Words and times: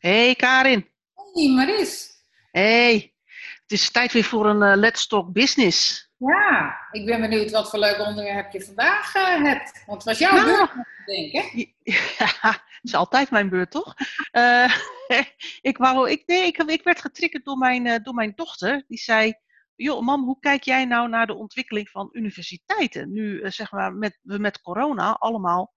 Hey 0.00 0.34
Karin. 0.34 0.88
Hey 1.32 1.48
Maris. 1.48 2.10
Hey. 2.50 3.14
Het 3.62 3.72
is 3.72 3.90
tijd 3.90 4.12
weer 4.12 4.24
voor 4.24 4.46
een 4.46 4.62
uh, 4.62 4.76
Let's 4.76 5.06
Talk 5.06 5.32
Business. 5.32 6.10
Ja, 6.16 6.76
ik 6.90 7.06
ben 7.06 7.20
benieuwd 7.20 7.50
wat 7.50 7.70
voor 7.70 7.78
leuk 7.78 7.98
onderwerp 7.98 8.52
je 8.52 8.64
vandaag 8.64 9.14
uh, 9.14 9.42
hebt. 9.42 9.82
Want 9.86 10.04
het 10.04 10.04
was 10.04 10.18
jouw 10.18 10.44
beurt, 10.44 10.70
denk 11.06 11.32
ik. 11.32 11.74
Ja, 12.18 12.50
het 12.50 12.80
is 12.82 12.94
altijd 12.94 13.30
mijn 13.30 13.48
beurt, 13.48 13.70
toch? 13.70 13.94
uh, 14.32 14.76
ik, 15.70 15.76
wou, 15.76 16.10
ik, 16.10 16.22
nee, 16.26 16.46
ik, 16.46 16.56
ik 16.56 16.82
werd 16.82 17.00
getriggerd 17.00 17.44
door 17.44 17.58
mijn, 17.58 18.02
door 18.02 18.14
mijn 18.14 18.32
dochter. 18.34 18.84
Die 18.88 18.98
zei, 18.98 19.34
joh 19.74 20.02
mam, 20.02 20.24
hoe 20.24 20.38
kijk 20.38 20.62
jij 20.62 20.84
nou 20.84 21.08
naar 21.08 21.26
de 21.26 21.34
ontwikkeling 21.34 21.88
van 21.88 22.08
universiteiten? 22.12 23.12
Nu 23.12 23.50
zeg 23.50 23.72
maar, 23.72 23.92
met, 23.92 24.18
we 24.22 24.38
met 24.38 24.60
corona 24.60 25.12
allemaal 25.12 25.74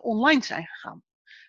online 0.00 0.42
zijn 0.44 0.66
gegaan. 0.66 1.02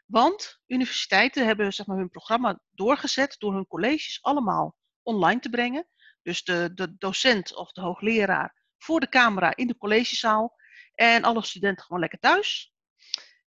Want 0.06 0.62
universiteiten 0.68 1.46
hebben 1.46 1.74
zeg 1.74 1.86
maar, 1.86 1.98
hun 1.98 2.10
programma 2.10 2.60
doorgezet 2.72 3.36
door 3.40 3.54
hun 3.54 3.68
colleges 3.68 4.22
allemaal 4.22 4.76
online 5.04 5.40
te 5.40 5.50
brengen. 5.50 5.88
Dus 6.22 6.44
de, 6.44 6.72
de 6.74 6.96
docent 6.98 7.56
of 7.56 7.72
de 7.72 7.82
hoogleraar 7.82 8.62
voor 8.78 9.00
de 9.00 9.10
camera 9.10 9.56
in 9.56 9.68
de 9.68 9.78
collegezaal 9.78 10.56
en 10.94 11.24
alle 11.24 11.44
studenten 11.44 11.86
gewoon 11.86 12.02
lekker 12.02 12.20
thuis. 12.20 12.74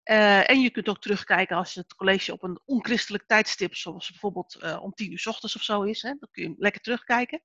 Uh, 0.03 0.49
en 0.49 0.61
je 0.61 0.69
kunt 0.69 0.89
ook 0.89 1.01
terugkijken 1.01 1.57
als 1.57 1.73
het 1.73 1.95
college 1.95 2.33
op 2.33 2.43
een 2.43 2.61
onchristelijk 2.65 3.27
tijdstip, 3.27 3.75
zoals 3.75 4.09
bijvoorbeeld 4.09 4.57
uh, 4.63 4.81
om 4.81 4.93
tien 4.93 5.11
uur 5.11 5.19
s 5.19 5.25
ochtends 5.25 5.55
of 5.55 5.61
zo 5.61 5.81
is. 5.81 6.01
Hè, 6.01 6.09
dan 6.19 6.29
kun 6.31 6.43
je 6.43 6.55
lekker 6.57 6.81
terugkijken. 6.81 7.43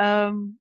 Um, 0.00 0.60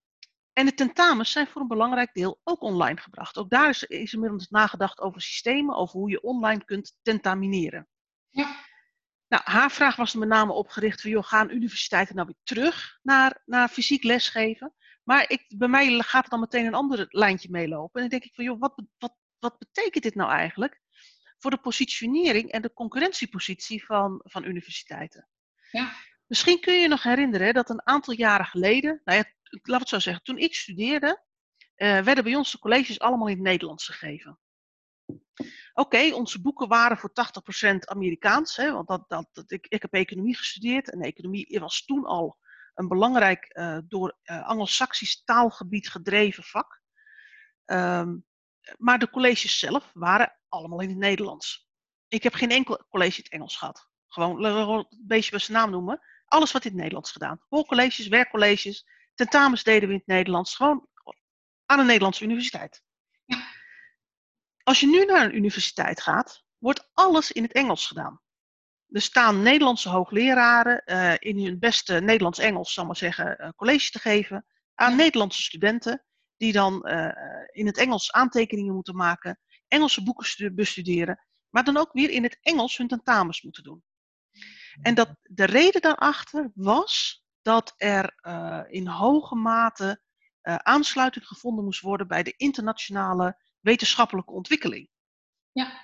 en 0.56 0.66
de 0.66 0.74
tentamens 0.74 1.32
zijn 1.32 1.48
voor 1.48 1.62
een 1.62 1.68
belangrijk 1.68 2.14
deel 2.14 2.40
ook 2.44 2.62
online 2.62 3.00
gebracht. 3.00 3.38
Ook 3.38 3.50
daar 3.50 3.70
is, 3.70 3.84
is 3.84 4.14
inmiddels 4.14 4.50
nagedacht 4.50 5.00
over 5.00 5.22
systemen, 5.22 5.76
over 5.76 6.00
hoe 6.00 6.10
je 6.10 6.22
online 6.22 6.66
kunt 6.66 6.98
tentamineren. 7.02 7.88
Ja. 8.30 8.56
Nou, 9.28 9.44
haar 9.46 9.72
vraag 9.72 9.96
was 9.96 10.14
er 10.14 10.20
met 10.20 10.28
name 10.28 10.54
opgericht 10.54 11.02
van, 11.02 11.10
joh, 11.10 11.24
gaan 11.24 11.50
universiteiten 11.50 12.16
nou 12.16 12.28
weer 12.28 12.40
terug 12.44 13.00
naar, 13.02 13.42
naar 13.46 13.70
fysiek 13.70 14.04
lesgeven? 14.04 14.74
Maar 15.04 15.30
ik, 15.30 15.46
bij 15.58 15.68
mij 15.68 16.00
gaat 16.00 16.24
er 16.24 16.30
dan 16.30 16.40
meteen 16.40 16.66
een 16.66 16.74
ander 16.74 17.06
lijntje 17.10 17.50
meelopen. 17.52 18.02
En 18.02 18.10
dan 18.10 18.20
denk 18.20 18.24
ik 18.24 18.36
van, 18.36 18.44
joh, 18.44 18.60
wat, 18.60 18.84
wat, 18.98 19.16
wat 19.40 19.58
betekent 19.58 20.04
dit 20.04 20.16
nou 20.16 20.32
eigenlijk 20.32 20.82
voor 21.40 21.52
de 21.52 21.58
positionering 21.58 22.52
en 22.52 22.62
de 22.62 22.74
concurrentiepositie 22.74 23.86
van, 23.86 24.22
van 24.24 24.44
universiteiten? 24.44 25.28
Ja. 25.72 25.94
Misschien 26.28 26.60
kun 26.60 26.74
je 26.74 26.80
je 26.80 26.88
nog 26.88 27.04
herinneren 27.04 27.54
dat 27.54 27.70
een 27.70 27.88
aantal 27.88 28.14
jaren 28.14 28.46
geleden, 28.46 29.02
nou 29.04 29.18
ja, 29.18 29.26
laat 29.62 29.80
het 29.80 29.90
zo 29.90 30.00
zeggen, 30.00 30.24
toen 30.24 30.38
ik 30.38 30.56
studeerde, 30.56 31.24
uh, 31.76 32.02
werden 32.02 32.24
bij 32.24 32.36
ons 32.36 32.52
de 32.52 32.60
colleges 32.60 33.00
allemaal 33.00 33.28
in 33.28 33.34
het 33.34 33.44
Nederlands 33.44 33.86
gegeven. 33.86 34.40
Oké, 35.74 36.14
onze 36.14 36.42
boeken 36.42 36.68
waren 36.68 36.98
voor 36.98 37.12
80% 37.74 37.78
Amerikaans, 37.80 38.56
hè, 38.56 38.72
want 38.72 38.88
dat, 38.88 39.10
dat, 39.10 39.30
dat, 39.32 39.52
ik, 39.52 39.68
ik 39.68 39.82
heb 39.82 39.94
economie 39.94 40.38
gestudeerd 40.38 40.92
en 40.92 41.02
economie 41.02 41.60
was 41.60 41.86
toen 41.86 42.06
al 42.06 42.38
een 42.74 42.88
belangrijk 42.88 43.52
uh, 43.58 43.78
door 43.88 44.18
uh, 44.24 44.48
Anglo-Saxisch 44.48 45.24
taalgebied 45.24 45.90
gedreven 45.90 46.44
vak. 46.44 46.82
Um, 47.66 48.26
maar 48.78 49.00
de 49.00 49.10
colleges 49.10 49.60
zelf 49.60 49.90
waren 49.94 50.40
allemaal 50.50 50.82
in 50.82 50.90
het 50.90 50.98
Nederlands. 50.98 51.70
Ik 52.08 52.24
heb 52.24 52.34
geen 52.34 52.52
enkel 52.52 52.86
college 52.90 53.18
in 53.18 53.24
het 53.24 53.32
Engels 53.32 53.58
gehad. 53.58 53.90
Gewoon 54.08 54.44
een 54.44 54.88
beetje 55.06 55.32
bij 55.32 55.40
zijn 55.40 55.58
naam 55.58 55.72
noemen. 55.72 56.02
Alles 56.26 56.52
wat 56.52 56.64
in 56.64 56.70
het 56.70 56.80
Nederlands 56.80 57.12
gedaan. 57.12 57.42
Hoorcolleges, 57.48 58.08
werkcolleges, 58.08 58.88
tentamens 59.16 59.64
deden 59.64 59.88
we 59.88 59.94
in 59.94 60.00
het 60.00 60.08
Nederlands. 60.08 60.56
Gewoon 60.56 60.88
aan 61.66 61.80
een 61.80 61.86
Nederlandse 61.86 62.24
universiteit. 62.24 62.84
Als 64.64 64.80
je 64.80 64.88
nu 64.88 65.06
naar 65.06 65.26
een 65.26 65.36
universiteit 65.36 66.02
gaat, 66.02 66.44
wordt 66.58 66.90
alles 66.94 67.32
in 67.32 67.44
het 67.44 67.52
Engels 67.52 67.88
gedaan. 67.88 68.22
Er 68.90 69.02
staan 69.02 69.42
Nederlandse 69.42 69.90
hoogleraren 69.90 70.82
uh, 70.86 71.14
in 71.20 71.46
hun 71.46 71.60
beste 71.60 72.00
Nederlands-Engels, 72.00 72.74
zal 72.74 72.86
maar 72.86 72.96
zeggen, 72.96 73.38
uh, 73.42 73.50
college 73.56 73.90
te 73.90 74.00
geven 74.00 74.46
aan 74.76 74.96
Nederlandse 74.96 75.42
studenten, 75.42 76.06
die 76.38 76.52
dan 76.52 76.88
uh, 76.88 77.12
in 77.52 77.66
het 77.66 77.78
Engels 77.78 78.12
aantekeningen 78.12 78.74
moeten 78.74 78.96
maken, 78.96 79.40
Engelse 79.68 80.04
boeken 80.04 80.56
bestuderen, 80.56 81.26
maar 81.50 81.64
dan 81.64 81.78
ook 81.78 81.94
weer 81.94 82.10
in 82.10 82.24
het 82.24 82.38
Engels 82.42 82.78
hun 82.78 82.88
tentamens 82.88 83.42
moeten 83.42 83.64
doen. 83.64 83.84
En 84.82 84.96
dat 84.96 85.16
de 85.22 85.46
reden 85.46 85.82
daarachter 85.82 86.52
was 86.54 87.25
dat 87.46 87.74
er 87.78 88.18
uh, 88.22 88.62
in 88.68 88.88
hoge 88.88 89.36
mate 89.36 90.02
uh, 90.44 90.56
aansluiting 90.56 91.28
gevonden 91.28 91.64
moest 91.64 91.82
worden 91.82 92.08
bij 92.08 92.24
de 92.24 92.34
internationale 92.38 93.38
wetenschappelijke 93.60 94.32
ontwikkeling. 94.32 94.90
Ja. 95.52 95.82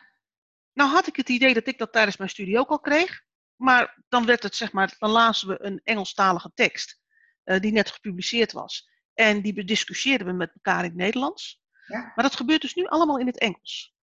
Nou 0.73 0.89
had 0.89 1.07
ik 1.07 1.15
het 1.15 1.29
idee 1.29 1.53
dat 1.53 1.67
ik 1.67 1.77
dat 1.77 1.91
tijdens 1.91 2.17
mijn 2.17 2.29
studie 2.29 2.59
ook 2.59 2.69
al 2.69 2.79
kreeg, 2.79 3.23
maar 3.55 4.03
dan 4.09 4.25
werd 4.25 4.43
het 4.43 4.55
zeg 4.55 4.71
maar, 4.71 4.95
dan 4.97 5.09
lazen 5.09 5.47
we 5.47 5.63
een 5.63 5.81
Engelstalige 5.83 6.51
tekst 6.53 7.01
uh, 7.43 7.59
die 7.59 7.71
net 7.71 7.91
gepubliceerd 7.91 8.51
was 8.51 8.89
en 9.13 9.41
die 9.41 9.53
bediscussieerden 9.53 10.27
we 10.27 10.33
met 10.33 10.53
elkaar 10.53 10.79
in 10.79 10.89
het 10.89 10.95
Nederlands. 10.95 11.61
Ja. 11.87 12.11
Maar 12.15 12.23
dat 12.23 12.35
gebeurt 12.35 12.61
dus 12.61 12.73
nu 12.73 12.85
allemaal 12.85 13.19
in 13.19 13.27
het 13.27 13.37
Engels. 13.37 13.95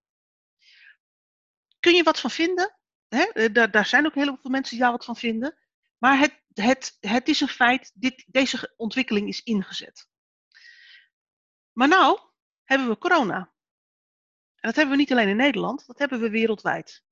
Kun 1.80 1.94
je 1.94 2.02
wat 2.02 2.20
van 2.20 2.30
vinden? 2.30 2.76
Hè? 3.08 3.52
Daar, 3.52 3.70
daar 3.70 3.86
zijn 3.86 4.06
ook 4.06 4.14
heel 4.14 4.38
veel 4.40 4.50
mensen 4.50 4.76
die 4.76 4.84
daar 4.84 4.92
wat 4.92 5.04
van 5.04 5.16
vinden. 5.16 5.58
Maar 5.98 6.18
het, 6.18 6.42
het, 6.62 6.96
het 7.00 7.28
is 7.28 7.40
een 7.40 7.48
feit, 7.48 7.92
dit, 7.94 8.24
deze 8.26 8.74
ontwikkeling 8.76 9.28
is 9.28 9.42
ingezet. 9.42 10.08
Maar 11.72 11.88
nou 11.88 12.18
hebben 12.64 12.88
we 12.88 12.98
corona. 12.98 13.52
En 14.54 14.68
dat 14.68 14.76
hebben 14.76 14.94
we 14.94 15.00
niet 15.00 15.12
alleen 15.12 15.28
in 15.28 15.36
Nederland, 15.36 15.86
dat 15.86 15.98
hebben 15.98 16.20
we 16.20 16.30
wereldwijd. 16.30 17.02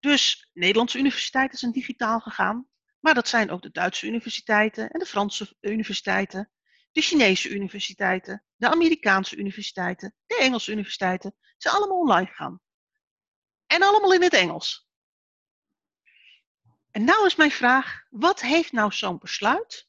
Dus 0.00 0.48
Nederlandse 0.52 0.98
universiteiten 0.98 1.58
zijn 1.58 1.72
digitaal 1.72 2.20
gegaan, 2.20 2.68
maar 3.00 3.14
dat 3.14 3.28
zijn 3.28 3.50
ook 3.50 3.62
de 3.62 3.70
Duitse 3.70 4.06
universiteiten 4.06 4.90
en 4.90 4.98
de 4.98 5.06
Franse 5.06 5.56
universiteiten, 5.60 6.50
de 6.92 7.00
Chinese 7.00 7.48
universiteiten, 7.48 8.44
de 8.56 8.70
Amerikaanse 8.70 9.36
universiteiten, 9.36 10.14
de 10.26 10.36
Engelse 10.36 10.72
universiteiten, 10.72 11.34
zijn 11.56 11.74
allemaal 11.74 11.98
online 11.98 12.26
gegaan. 12.26 12.60
En 13.66 13.82
allemaal 13.82 14.14
in 14.14 14.22
het 14.22 14.32
Engels. 14.32 14.88
En 16.94 17.04
nou 17.04 17.26
is 17.26 17.36
mijn 17.36 17.50
vraag, 17.50 18.04
wat 18.10 18.40
heeft 18.40 18.72
nou 18.72 18.92
zo'n 18.92 19.18
besluit, 19.18 19.88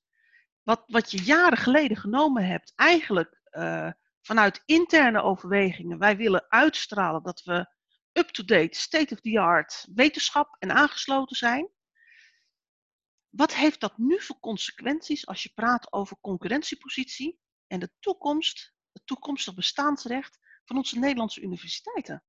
wat, 0.63 0.83
wat 0.87 1.11
je 1.11 1.23
jaren 1.23 1.57
geleden 1.57 1.97
genomen 1.97 2.47
hebt, 2.47 2.73
eigenlijk 2.75 3.41
uh, 3.51 3.91
vanuit 4.21 4.61
interne 4.65 5.21
overwegingen, 5.21 5.97
wij 5.97 6.17
willen 6.17 6.45
uitstralen 6.49 7.23
dat 7.23 7.43
we 7.43 7.73
up-to-date, 8.11 8.79
state-of-the-art 8.79 9.87
wetenschap 9.93 10.55
en 10.59 10.71
aangesloten 10.71 11.35
zijn. 11.35 11.69
Wat 13.29 13.53
heeft 13.53 13.79
dat 13.79 13.97
nu 13.97 14.21
voor 14.21 14.39
consequenties 14.39 15.27
als 15.27 15.43
je 15.43 15.51
praat 15.53 15.93
over 15.93 16.17
concurrentiepositie 16.21 17.39
en 17.67 17.79
de 17.79 17.91
toekomst, 17.99 18.73
het 18.91 19.05
toekomstig 19.05 19.53
bestaansrecht 19.53 20.39
van 20.63 20.77
onze 20.77 20.99
Nederlandse 20.99 21.41
universiteiten? 21.41 22.23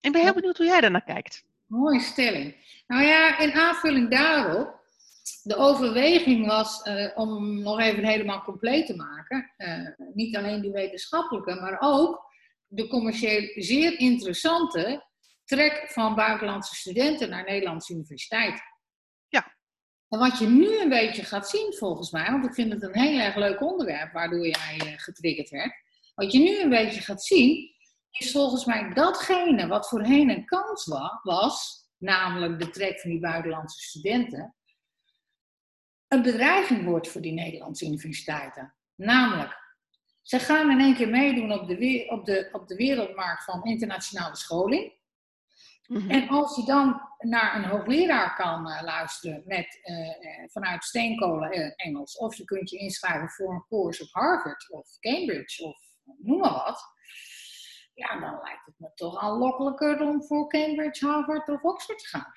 Ik 0.00 0.12
ben 0.12 0.22
heel 0.22 0.34
benieuwd 0.34 0.56
hoe 0.56 0.66
jij 0.66 0.80
daarnaar 0.80 1.04
kijkt. 1.04 1.48
Mooie 1.70 2.00
stelling. 2.00 2.56
Nou 2.86 3.02
ja, 3.02 3.38
in 3.38 3.52
aanvulling 3.52 4.10
daarop, 4.10 4.80
de 5.42 5.56
overweging 5.56 6.46
was 6.46 6.86
uh, 6.86 7.10
om 7.14 7.62
nog 7.62 7.80
even 7.80 8.04
helemaal 8.04 8.42
compleet 8.42 8.86
te 8.86 8.96
maken, 8.96 9.52
uh, 9.58 9.88
niet 10.14 10.36
alleen 10.36 10.60
die 10.60 10.70
wetenschappelijke, 10.70 11.54
maar 11.54 11.76
ook 11.80 12.24
de 12.66 12.86
commercieel 12.86 13.50
zeer 13.54 13.98
interessante 13.98 15.06
trek 15.44 15.84
van 15.88 16.14
buitenlandse 16.14 16.74
studenten 16.74 17.28
naar 17.28 17.44
Nederlandse 17.44 17.92
universiteiten. 17.92 18.64
Ja. 19.28 19.54
En 20.08 20.18
wat 20.18 20.38
je 20.38 20.46
nu 20.46 20.80
een 20.80 20.88
beetje 20.88 21.24
gaat 21.24 21.48
zien 21.48 21.74
volgens 21.78 22.10
mij, 22.10 22.30
want 22.30 22.44
ik 22.44 22.54
vind 22.54 22.72
het 22.72 22.82
een 22.82 22.98
heel 22.98 23.18
erg 23.18 23.36
leuk 23.36 23.60
onderwerp 23.60 24.12
waardoor 24.12 24.46
jij 24.46 24.80
uh, 24.84 24.92
getriggerd 24.96 25.48
werd. 25.48 25.72
Wat 26.14 26.32
je 26.32 26.38
nu 26.38 26.60
een 26.60 26.68
beetje 26.68 27.00
gaat 27.00 27.22
zien, 27.22 27.74
is 28.10 28.32
volgens 28.32 28.64
mij 28.64 28.92
datgene 28.94 29.66
wat 29.66 29.88
voorheen 29.88 30.30
een 30.30 30.44
kans 30.44 30.86
was, 31.22 31.88
namelijk 31.98 32.58
de 32.58 32.70
trek 32.70 33.00
van 33.00 33.10
die 33.10 33.20
buitenlandse 33.20 33.80
studenten, 33.80 34.54
een 36.08 36.22
bedreiging 36.22 36.84
wordt 36.84 37.08
voor 37.08 37.20
die 37.20 37.32
Nederlandse 37.32 37.86
universiteiten. 37.86 38.74
Namelijk, 38.94 39.58
ze 40.22 40.38
gaan 40.38 40.70
in 40.70 40.80
één 40.80 40.94
keer 40.94 41.08
meedoen 41.08 41.52
op 41.52 41.68
de, 41.68 42.06
op 42.08 42.24
de, 42.24 42.48
op 42.52 42.68
de 42.68 42.74
wereldmarkt 42.74 43.44
van 43.44 43.64
internationale 43.64 44.36
scholing. 44.36 44.98
Mhm. 45.86 46.10
En 46.10 46.28
als 46.28 46.56
je 46.56 46.64
dan 46.64 47.00
naar 47.18 47.56
een 47.56 47.64
hoogleraar 47.64 48.36
kan 48.36 48.68
uh, 48.68 48.82
luisteren 48.82 49.42
met, 49.46 49.80
uh, 49.84 50.48
vanuit 50.48 50.84
steenkolen 50.84 51.74
Engels, 51.76 52.16
of 52.16 52.34
je 52.34 52.44
kunt 52.44 52.70
je 52.70 52.78
inschrijven 52.78 53.30
voor 53.30 53.54
een 53.54 53.64
course 53.68 54.02
op 54.02 54.08
Harvard 54.12 54.70
of 54.70 54.98
Cambridge 54.98 55.64
of 55.64 55.76
noem 56.18 56.38
maar 56.38 56.52
wat, 56.52 56.82
ja, 57.94 58.20
dan 58.20 58.40
lijkt 58.42 58.66
het 58.66 58.74
me 58.78 58.94
toch 58.94 59.18
aanlokkelijker 59.18 60.00
om 60.00 60.24
voor 60.24 60.48
Cambridge, 60.48 61.06
Harvard 61.06 61.48
of 61.48 61.62
Oxford 61.62 61.98
te 61.98 62.06
gaan. 62.08 62.32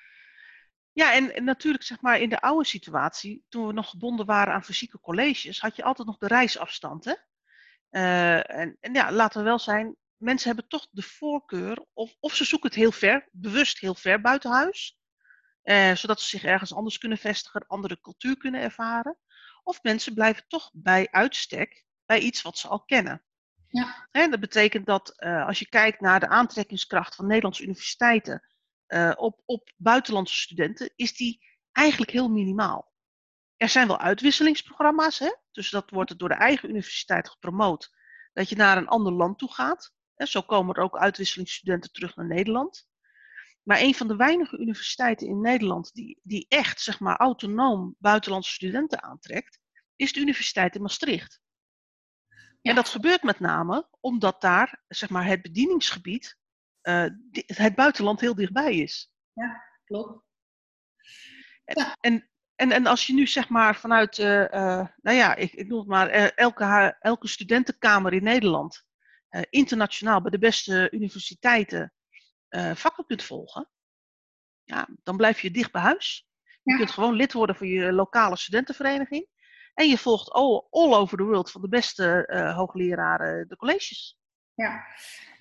Ja, 0.92 1.14
en, 1.14 1.44
natuurlijk 1.44 1.84
zeg 1.84 2.00
maar 2.00 2.20
in 2.20 2.28
de 2.28 2.40
oude 2.40 2.64
situatie, 2.66 3.44
toen 3.48 3.66
we 3.66 3.72
nog 3.72 3.90
gebonden 3.90 4.26
waren 4.26 4.54
aan 4.54 4.64
fysieke 4.64 5.00
colleges, 5.00 5.60
had 5.60 5.76
je 5.76 5.84
altijd 5.84 6.08
nog 6.08 6.18
de 6.18 6.26
reisafstand. 6.26 7.04
Hè? 7.04 7.14
Uh, 7.90 8.50
en, 8.58 8.76
en, 8.80 8.94
ja, 8.94 9.12
laten 9.12 9.38
we 9.38 9.44
wel 9.46 9.58
zijn, 9.58 9.96
mensen 10.16 10.46
hebben 10.46 10.68
toch 10.68 10.86
de 10.90 11.02
voorkeur, 11.02 11.86
of, 11.92 12.16
of 12.20 12.34
ze 12.34 12.44
zoeken 12.44 12.68
het 12.68 12.78
heel 12.78 12.92
ver, 12.92 13.28
bewust 13.32 13.78
heel 13.78 13.94
ver 13.94 14.20
buiten 14.20 14.50
huis. 14.50 14.98
eh, 15.62 15.94
zodat 15.94 16.20
ze 16.20 16.28
zich 16.28 16.44
ergens 16.44 16.74
anders 16.74 16.98
kunnen 16.98 17.18
vestigen, 17.18 17.66
andere 17.66 18.00
cultuur 18.00 18.36
kunnen 18.36 18.60
ervaren. 18.60 19.18
Of 19.62 19.82
mensen 19.82 20.14
blijven 20.14 20.44
toch 20.48 20.70
bij 20.72 21.08
uitstek 21.10 21.84
bij 22.06 22.20
iets 22.20 22.42
wat 22.42 22.58
ze 22.58 22.68
al 22.68 22.84
kennen. 22.84 23.24
Ja. 23.74 24.28
Dat 24.28 24.40
betekent 24.40 24.86
dat 24.86 25.18
eh, 25.18 25.46
als 25.46 25.58
je 25.58 25.68
kijkt 25.68 26.00
naar 26.00 26.20
de 26.20 26.28
aantrekkingskracht 26.28 27.14
van 27.14 27.26
Nederlandse 27.26 27.62
universiteiten 27.62 28.48
uh, 28.88 29.12
op, 29.16 29.42
op 29.44 29.72
buitenlandse 29.76 30.36
studenten, 30.36 30.92
is 30.96 31.16
die 31.16 31.46
eigenlijk 31.72 32.10
heel 32.10 32.28
minimaal. 32.28 32.92
Er 33.56 33.68
zijn 33.68 33.86
wel 33.86 33.98
uitwisselingsprogramma's, 33.98 35.18
hè? 35.18 35.34
dus 35.52 35.70
dat 35.70 35.90
wordt 35.90 36.18
door 36.18 36.28
de 36.28 36.34
eigen 36.34 36.68
universiteit 36.68 37.28
gepromoot, 37.28 37.90
dat 38.32 38.48
je 38.48 38.56
naar 38.56 38.76
een 38.76 38.88
ander 38.88 39.12
land 39.12 39.38
toe 39.38 39.52
gaat. 39.52 39.92
Zo 40.16 40.42
komen 40.42 40.74
er 40.74 40.82
ook 40.82 40.98
uitwisselingsstudenten 40.98 41.92
terug 41.92 42.16
naar 42.16 42.26
Nederland. 42.26 42.88
Maar 43.62 43.80
een 43.80 43.94
van 43.94 44.08
de 44.08 44.16
weinige 44.16 44.58
universiteiten 44.58 45.26
in 45.26 45.40
Nederland 45.40 45.92
die, 45.92 46.20
die 46.22 46.46
echt 46.48 46.80
zeg 46.80 47.00
maar, 47.00 47.16
autonoom 47.16 47.94
buitenlandse 47.98 48.52
studenten 48.52 49.02
aantrekt, 49.02 49.58
is 49.96 50.12
de 50.12 50.20
Universiteit 50.20 50.74
in 50.74 50.82
Maastricht. 50.82 51.42
Ja. 52.64 52.70
En 52.70 52.76
dat 52.76 52.88
gebeurt 52.88 53.22
met 53.22 53.40
name 53.40 53.88
omdat 54.00 54.40
daar 54.40 54.82
zeg 54.88 55.10
maar, 55.10 55.26
het 55.26 55.42
bedieningsgebied, 55.42 56.38
uh, 56.82 57.06
het 57.46 57.74
buitenland 57.74 58.20
heel 58.20 58.34
dichtbij 58.34 58.76
is. 58.76 59.12
Ja, 59.32 59.62
klopt. 59.84 60.24
Ja. 61.64 61.96
En, 62.00 62.30
en, 62.54 62.72
en 62.72 62.86
als 62.86 63.06
je 63.06 63.14
nu 63.14 63.26
zeg 63.26 63.48
maar 63.48 63.76
vanuit, 63.76 64.18
uh, 64.18 64.40
uh, 64.40 64.86
nou 64.96 65.16
ja, 65.16 65.34
ik, 65.34 65.52
ik 65.52 65.68
noem 65.68 65.78
het 65.78 65.88
maar, 65.88 66.08
elke, 66.08 66.96
elke 67.00 67.28
studentenkamer 67.28 68.12
in 68.12 68.22
Nederland 68.22 68.84
internationaal 69.50 70.20
bij 70.20 70.30
de 70.30 70.38
beste 70.38 70.88
universiteiten 70.90 71.92
vakken 72.74 73.06
kunt 73.06 73.22
volgen, 73.22 73.70
ja, 74.62 74.88
dan 75.02 75.16
blijf 75.16 75.40
je 75.40 75.50
dicht 75.50 75.72
bij 75.72 75.82
huis. 75.82 76.28
Je 76.62 76.70
ja. 76.72 76.76
kunt 76.76 76.90
gewoon 76.90 77.14
lid 77.14 77.32
worden 77.32 77.56
van 77.56 77.66
je 77.66 77.92
lokale 77.92 78.36
studentenvereniging. 78.36 79.28
En 79.74 79.88
je 79.88 79.98
volgt 79.98 80.30
all, 80.30 80.62
all 80.70 80.94
over 80.94 81.18
the 81.18 81.24
world 81.24 81.50
van 81.50 81.60
de 81.60 81.68
beste 81.68 82.28
uh, 82.32 82.56
hoogleraren 82.56 83.48
de 83.48 83.56
colleges. 83.56 84.18
Ja. 84.54 84.84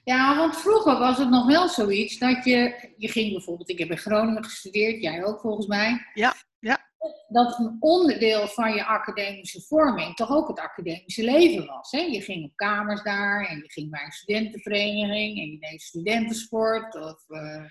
ja, 0.04 0.38
want 0.38 0.58
vroeger 0.58 1.00
was 1.00 1.18
het 1.18 1.30
nog 1.30 1.46
wel 1.46 1.68
zoiets 1.68 2.18
dat 2.18 2.46
je, 2.46 2.94
je 2.98 3.08
ging 3.08 3.32
bijvoorbeeld, 3.32 3.70
ik 3.70 3.80
heb 3.80 3.90
in 3.90 3.98
Groningen 3.98 4.44
gestudeerd, 4.44 5.02
jij 5.02 5.26
ook 5.26 5.40
volgens 5.40 5.68
mij. 5.68 6.06
Ja, 6.14 6.34
ja. 6.60 6.92
Dat 7.28 7.60
een 7.60 7.78
onderdeel 7.80 8.48
van 8.48 8.74
je 8.74 8.86
academische 8.86 9.62
vorming 9.62 10.16
toch 10.16 10.30
ook 10.30 10.48
het 10.48 10.60
academische 10.60 11.24
leven 11.24 11.66
was. 11.66 11.92
Hè? 11.92 12.00
Je 12.00 12.22
ging 12.22 12.46
op 12.46 12.56
kamers 12.56 13.04
daar 13.04 13.46
en 13.46 13.58
je 13.58 13.72
ging 13.72 13.90
bij 13.90 14.04
een 14.04 14.12
studentenvereniging 14.12 15.38
en 15.38 15.52
je 15.52 15.60
deed 15.60 15.82
studentensport. 15.82 16.96
Of, 16.96 17.24
uh, 17.28 17.66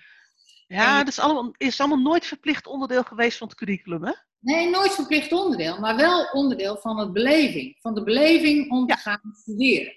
ja, 0.67 0.97
dat 0.97 1.07
is 1.07 1.19
allemaal, 1.19 1.53
is 1.57 1.79
allemaal 1.79 2.11
nooit 2.11 2.25
verplicht 2.25 2.67
onderdeel 2.67 3.03
geweest 3.03 3.37
van 3.37 3.47
het 3.47 3.57
curriculum, 3.57 4.05
hè? 4.05 4.13
Nee, 4.43 4.69
nooit 4.69 4.91
verplicht 4.91 5.31
onderdeel, 5.31 5.79
maar 5.79 5.95
wel 5.95 6.29
onderdeel 6.31 6.77
van 6.77 6.99
het 6.99 7.13
beleving. 7.13 7.77
Van 7.79 7.95
de 7.95 8.03
beleving 8.03 8.71
om 8.71 8.87
ja. 8.87 8.95
te 8.95 9.01
gaan 9.01 9.33
studeren. 9.33 9.93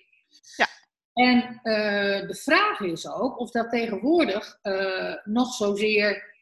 Ja. 0.56 0.66
En 1.12 1.60
uh, 1.62 2.28
de 2.28 2.38
vraag 2.42 2.80
is 2.80 3.08
ook 3.08 3.38
of 3.38 3.50
dat 3.50 3.70
tegenwoordig 3.70 4.58
uh, 4.62 5.14
nog 5.24 5.54
zozeer 5.54 6.34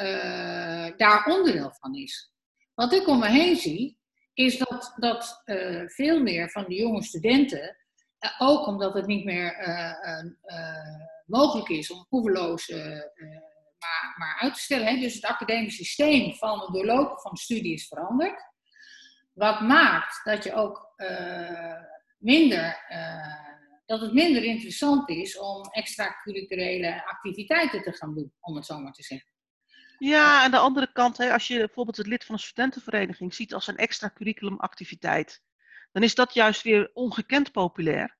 uh, 0.00 0.96
daar 0.96 1.26
onderdeel 1.26 1.72
van 1.80 1.94
is. 1.94 2.32
Wat 2.74 2.92
ik 2.92 3.08
om 3.08 3.18
me 3.18 3.28
heen 3.28 3.56
zie, 3.56 3.98
is 4.32 4.58
dat, 4.58 4.94
dat 4.96 5.42
veel 5.86 6.22
meer 6.22 6.50
van 6.50 6.64
de 6.68 6.74
jonge 6.74 7.02
studenten, 7.02 7.76
ook 8.38 8.66
omdat 8.66 8.94
het 8.94 9.06
niet 9.06 9.24
meer 9.24 9.56
mogelijk 11.26 11.68
is 11.68 11.90
om 11.90 12.06
hoeveloos 12.08 12.72
maar, 14.16 14.28
maar 14.28 14.40
uit 14.40 14.54
te 14.54 14.60
stellen. 14.60 14.86
Hè? 14.86 15.00
Dus 15.00 15.14
het 15.14 15.24
academisch 15.24 15.76
systeem 15.76 16.34
van 16.34 16.60
het 16.60 16.72
doorlopen 16.72 17.20
van 17.20 17.30
de 17.34 17.40
studie 17.40 17.72
is 17.72 17.86
veranderd. 17.86 18.52
Wat 19.32 19.60
maakt 19.60 20.20
dat 20.24 20.44
je 20.44 20.54
ook 20.54 20.92
uh, 20.96 21.80
minder, 22.18 22.84
uh, 22.88 23.82
dat 23.86 24.00
het 24.00 24.12
minder 24.12 24.44
interessant 24.44 25.08
is 25.08 25.38
om 25.38 25.62
extracurriculele 25.70 27.06
activiteiten 27.06 27.82
te 27.82 27.92
gaan 27.92 28.14
doen, 28.14 28.32
om 28.40 28.56
het 28.56 28.66
zo 28.66 28.78
maar 28.78 28.92
te 28.92 29.02
zeggen. 29.02 29.32
Ja, 29.98 30.42
aan 30.42 30.50
de 30.50 30.58
andere 30.58 30.92
kant, 30.92 31.16
hè, 31.16 31.32
als 31.32 31.46
je 31.46 31.58
bijvoorbeeld 31.58 31.96
het 31.96 32.06
lid 32.06 32.24
van 32.24 32.34
een 32.34 32.40
studentenvereniging 32.40 33.34
ziet 33.34 33.54
als 33.54 33.66
een 33.66 33.76
extra 33.76 34.10
curriculumactiviteit, 34.14 35.42
dan 35.92 36.02
is 36.02 36.14
dat 36.14 36.34
juist 36.34 36.62
weer 36.62 36.90
ongekend 36.92 37.52
populair 37.52 38.16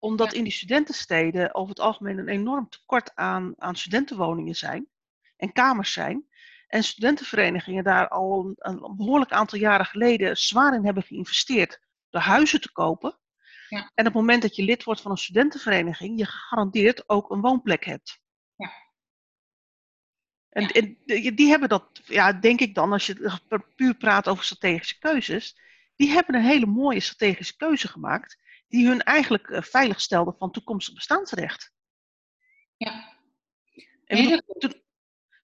omdat 0.00 0.30
ja. 0.32 0.38
in 0.38 0.44
die 0.44 0.52
studentensteden 0.52 1.54
over 1.54 1.68
het 1.68 1.80
algemeen 1.80 2.18
een 2.18 2.28
enorm 2.28 2.68
tekort 2.68 3.14
aan, 3.14 3.54
aan 3.56 3.76
studentenwoningen 3.76 4.54
zijn 4.54 4.88
en 5.40 5.52
kamers 5.52 5.92
zijn. 5.92 6.28
En 6.66 6.84
studentenverenigingen 6.84 7.84
daar 7.84 8.08
al 8.08 8.54
een, 8.58 8.80
een 8.80 8.96
behoorlijk 8.96 9.32
aantal 9.32 9.58
jaren 9.58 9.86
geleden 9.86 10.36
zwaar 10.36 10.74
in 10.74 10.84
hebben 10.84 11.02
geïnvesteerd 11.02 11.80
door 12.10 12.20
huizen 12.20 12.60
te 12.60 12.72
kopen. 12.72 13.18
Ja. 13.68 13.78
En 13.78 14.06
op 14.06 14.12
het 14.12 14.14
moment 14.14 14.42
dat 14.42 14.56
je 14.56 14.62
lid 14.62 14.84
wordt 14.84 15.00
van 15.00 15.10
een 15.10 15.16
studentenvereniging, 15.16 16.18
je 16.18 16.26
gegarandeerd 16.26 17.08
ook 17.08 17.30
een 17.30 17.40
woonplek 17.40 17.84
hebt. 17.84 18.20
Ja. 18.56 18.72
En, 20.48 20.66
en 20.68 20.98
die, 21.04 21.34
die 21.34 21.48
hebben 21.48 21.68
dat, 21.68 22.00
ja, 22.04 22.32
denk 22.32 22.60
ik 22.60 22.74
dan, 22.74 22.92
als 22.92 23.06
je 23.06 23.40
puur 23.76 23.94
praat 23.94 24.28
over 24.28 24.44
strategische 24.44 24.98
keuzes, 24.98 25.56
die 25.96 26.10
hebben 26.10 26.34
een 26.34 26.44
hele 26.44 26.66
mooie 26.66 27.00
strategische 27.00 27.56
keuze 27.56 27.88
gemaakt, 27.88 28.38
die 28.68 28.86
hun 28.86 29.02
eigenlijk 29.02 29.48
uh, 29.48 29.62
veilig 29.62 30.00
stelde 30.00 30.34
van 30.38 30.50
toekomstig 30.50 30.94
bestaansrecht. 30.94 31.72
Ja. 32.76 33.18
En 34.04 34.22
bedoel, 34.22 34.58
toen, 34.58 34.82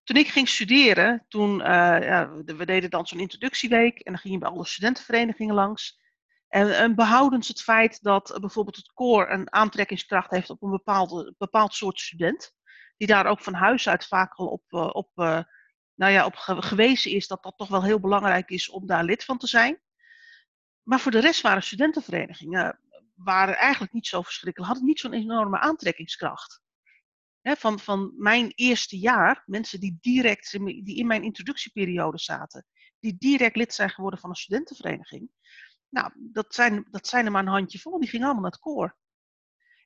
toen 0.06 0.16
ik 0.16 0.28
ging 0.28 0.48
studeren, 0.48 1.24
toen, 1.28 1.60
uh, 1.60 1.66
ja, 2.02 2.30
we 2.32 2.66
deden 2.66 2.90
dan 2.90 3.06
zo'n 3.06 3.20
introductieweek 3.20 3.98
en 3.98 4.12
dan 4.12 4.20
ging 4.20 4.34
je 4.34 4.40
bij 4.40 4.48
alle 4.48 4.66
studentenverenigingen 4.66 5.54
langs. 5.54 6.00
En, 6.48 6.76
en 6.76 6.94
behoudens 6.94 7.48
het 7.48 7.62
feit 7.62 8.02
dat 8.02 8.38
bijvoorbeeld 8.40 8.76
het 8.76 8.92
koor 8.92 9.30
een 9.30 9.52
aantrekkingskracht 9.52 10.30
heeft 10.30 10.50
op 10.50 10.62
een 10.62 10.70
bepaalde, 10.70 11.34
bepaald 11.38 11.74
soort 11.74 12.00
student, 12.00 12.52
die 12.96 13.06
daar 13.06 13.26
ook 13.26 13.40
van 13.40 13.54
huis 13.54 13.88
uit 13.88 14.06
vaak 14.06 14.34
al 14.34 14.46
op, 14.46 14.62
uh, 14.68 14.90
op, 14.92 15.10
nou 15.94 16.12
ja, 16.12 16.24
op 16.24 16.34
gewezen 16.36 17.10
is 17.10 17.26
dat 17.26 17.42
dat 17.42 17.56
toch 17.56 17.68
wel 17.68 17.82
heel 17.82 18.00
belangrijk 18.00 18.50
is 18.50 18.68
om 18.68 18.86
daar 18.86 19.04
lid 19.04 19.24
van 19.24 19.38
te 19.38 19.46
zijn. 19.46 19.80
Maar 20.82 21.00
voor 21.00 21.12
de 21.12 21.20
rest 21.20 21.40
waren 21.40 21.62
studentenverenigingen 21.62 22.80
waren 23.14 23.56
eigenlijk 23.56 23.92
niet 23.92 24.06
zo 24.06 24.22
verschrikkelijk, 24.22 24.70
hadden 24.70 24.88
niet 24.88 25.00
zo'n 25.00 25.12
enorme 25.12 25.58
aantrekkingskracht 25.58 26.64
van, 27.54 27.78
van 27.80 28.12
mijn 28.16 28.52
eerste 28.54 28.98
jaar, 28.98 29.42
mensen 29.46 29.80
die 29.80 29.98
direct, 30.00 30.52
die 30.52 30.96
in 30.96 31.06
mijn 31.06 31.22
introductieperiode 31.22 32.18
zaten, 32.18 32.66
die 32.98 33.16
direct 33.18 33.56
lid 33.56 33.74
zijn 33.74 33.90
geworden 33.90 34.20
van 34.20 34.30
een 34.30 34.36
studentenvereniging. 34.36 35.30
Nou, 35.88 36.12
dat 36.14 36.54
zijn, 36.54 36.86
dat 36.90 37.06
zijn 37.06 37.24
er 37.26 37.32
maar 37.32 37.42
een 37.42 37.48
handje 37.48 37.78
vol, 37.78 38.00
die 38.00 38.08
gingen 38.08 38.24
allemaal 38.24 38.42
naar 38.42 38.52
het 38.52 38.60
koor. 38.60 38.96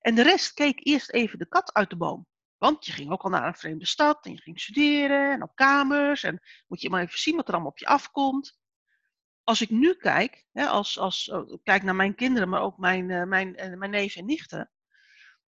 En 0.01 0.15
de 0.15 0.23
rest 0.23 0.53
keek 0.53 0.87
eerst 0.87 1.11
even 1.11 1.39
de 1.39 1.49
kat 1.49 1.73
uit 1.73 1.91
de 1.91 1.97
boom. 1.97 2.27
Want 2.59 2.87
je 2.87 2.93
ging 2.93 3.11
ook 3.11 3.23
al 3.23 3.31
naar 3.31 3.47
een 3.47 3.55
vreemde 3.55 3.87
stad 3.87 4.25
en 4.25 4.33
je 4.33 4.41
ging 4.41 4.61
studeren 4.61 5.33
en 5.33 5.43
op 5.43 5.55
kamers. 5.55 6.23
En 6.23 6.41
moet 6.67 6.81
je 6.81 6.91
maar 6.91 7.03
even 7.03 7.19
zien 7.19 7.37
wat 7.37 7.47
er 7.49 7.53
allemaal 7.53 7.71
op 7.71 7.79
je 7.79 7.87
afkomt. 7.87 8.59
Als 9.45 9.61
ik 9.61 9.71
nu 9.71 9.95
kijk, 9.95 10.47
hè, 10.53 10.67
als, 10.67 10.99
als, 10.99 11.31
oh, 11.31 11.63
kijk 11.63 11.83
naar 11.83 11.95
mijn 11.95 12.15
kinderen, 12.15 12.49
maar 12.49 12.61
ook 12.61 12.79
mijn, 12.79 13.09
uh, 13.09 13.25
mijn, 13.25 13.71
uh, 13.71 13.77
mijn 13.77 13.91
neven 13.91 14.21
en 14.21 14.27
nichten. 14.27 14.71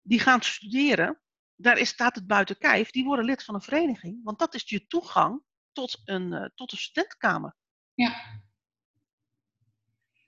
Die 0.02 0.20
gaan 0.20 0.42
studeren 0.42 1.22
daar 1.62 1.78
is, 1.78 1.90
staat 1.90 2.16
het 2.16 2.28
buiten 2.28 2.58
kijf, 2.58 2.92
die 2.92 3.04
worden 3.04 3.26
lid 3.26 3.44
van 3.44 3.56
een 3.56 3.62
vereniging. 3.62 4.24
Want 4.24 4.40
dat 4.40 4.54
is 4.54 4.70
je 4.70 4.88
toegang 4.88 5.44
tot 5.72 6.02
een, 6.06 6.32
uh, 6.32 6.46
tot 6.56 6.72
een 6.72 6.78
studentenkamer. 6.78 7.56
Ja. 7.94 8.42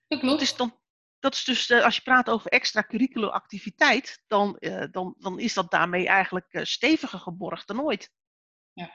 Dat 0.08 0.20
klopt. 0.20 0.40
Dat 0.40 0.42
is, 0.42 0.56
dan, 0.56 0.80
dat 1.20 1.34
is 1.34 1.44
dus, 1.44 1.70
uh, 1.70 1.84
als 1.84 1.96
je 1.96 2.02
praat 2.02 2.30
over 2.30 2.52
extracurricular 2.52 3.32
activiteit, 3.32 4.24
dan, 4.28 4.56
uh, 4.60 4.84
dan, 4.92 5.16
dan 5.20 5.40
is 5.40 5.54
dat 5.54 5.72
daarmee 5.72 6.08
eigenlijk 6.08 6.60
steviger 6.64 7.20
geborgd 7.20 7.68
dan 7.68 7.82
ooit. 7.82 8.12
Ja. 8.74 8.92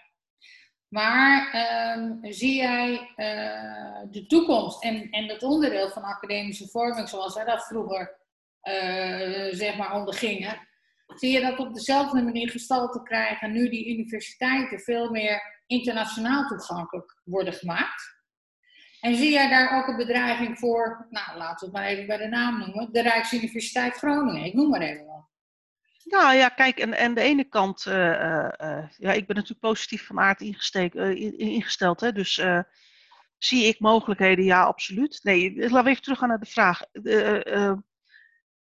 Maar 0.88 1.52
ehm, 1.52 2.32
zie 2.32 2.54
jij 2.54 3.12
de 4.10 4.24
toekomst 4.26 4.82
en, 4.82 5.10
en 5.10 5.28
het 5.28 5.42
onderdeel 5.42 5.90
van 5.90 6.02
academische 6.02 6.68
vorming, 6.68 7.08
zoals 7.08 7.34
wij 7.34 7.44
dat 7.44 7.66
vroeger 7.66 8.20
zeg 9.50 9.76
maar 9.76 9.94
ondergingen, 9.94 10.65
zie 11.06 11.32
je 11.32 11.40
dat 11.40 11.58
op 11.58 11.74
dezelfde 11.74 12.22
manier 12.22 12.50
gestalte 12.50 13.02
krijgen 13.02 13.52
nu 13.52 13.68
die 13.68 13.88
universiteiten 13.88 14.80
veel 14.80 15.10
meer 15.10 15.62
internationaal 15.66 16.46
toegankelijk 16.46 17.20
worden 17.24 17.52
gemaakt? 17.52 18.14
En 19.00 19.16
zie 19.16 19.30
jij 19.30 19.48
daar 19.48 19.78
ook 19.78 19.88
een 19.88 19.96
bedreiging 19.96 20.58
voor, 20.58 21.06
nou 21.10 21.38
laten 21.38 21.58
we 21.58 21.64
het 21.64 21.72
maar 21.72 21.92
even 21.92 22.06
bij 22.06 22.16
de 22.16 22.28
naam 22.28 22.58
noemen, 22.58 22.92
de 22.92 23.02
Rijksuniversiteit 23.02 23.96
Groningen, 23.96 24.44
ik 24.44 24.54
noem 24.54 24.70
maar 24.70 24.80
even 24.80 25.06
wat. 25.06 25.28
Nou 26.04 26.34
ja, 26.34 26.48
kijk, 26.48 26.78
en, 26.78 26.92
en 26.92 27.14
de 27.14 27.20
ene 27.20 27.44
kant, 27.44 27.84
uh, 27.88 27.94
uh, 27.94 28.88
ja, 28.96 29.12
ik 29.12 29.26
ben 29.26 29.36
natuurlijk 29.36 29.60
positief 29.60 30.06
van 30.06 30.20
aard 30.20 30.40
ingesteld, 31.36 32.00
hè, 32.00 32.12
dus 32.12 32.42
zie 33.38 33.64
ik 33.64 33.80
mogelijkheden? 33.80 34.44
Ja, 34.44 34.62
absoluut. 34.62 35.20
Nee, 35.22 35.58
laten 35.58 35.84
we 35.84 35.90
even 35.90 36.02
teruggaan 36.02 36.28
naar 36.28 36.40
de 36.40 36.46
vraag. 36.46 36.80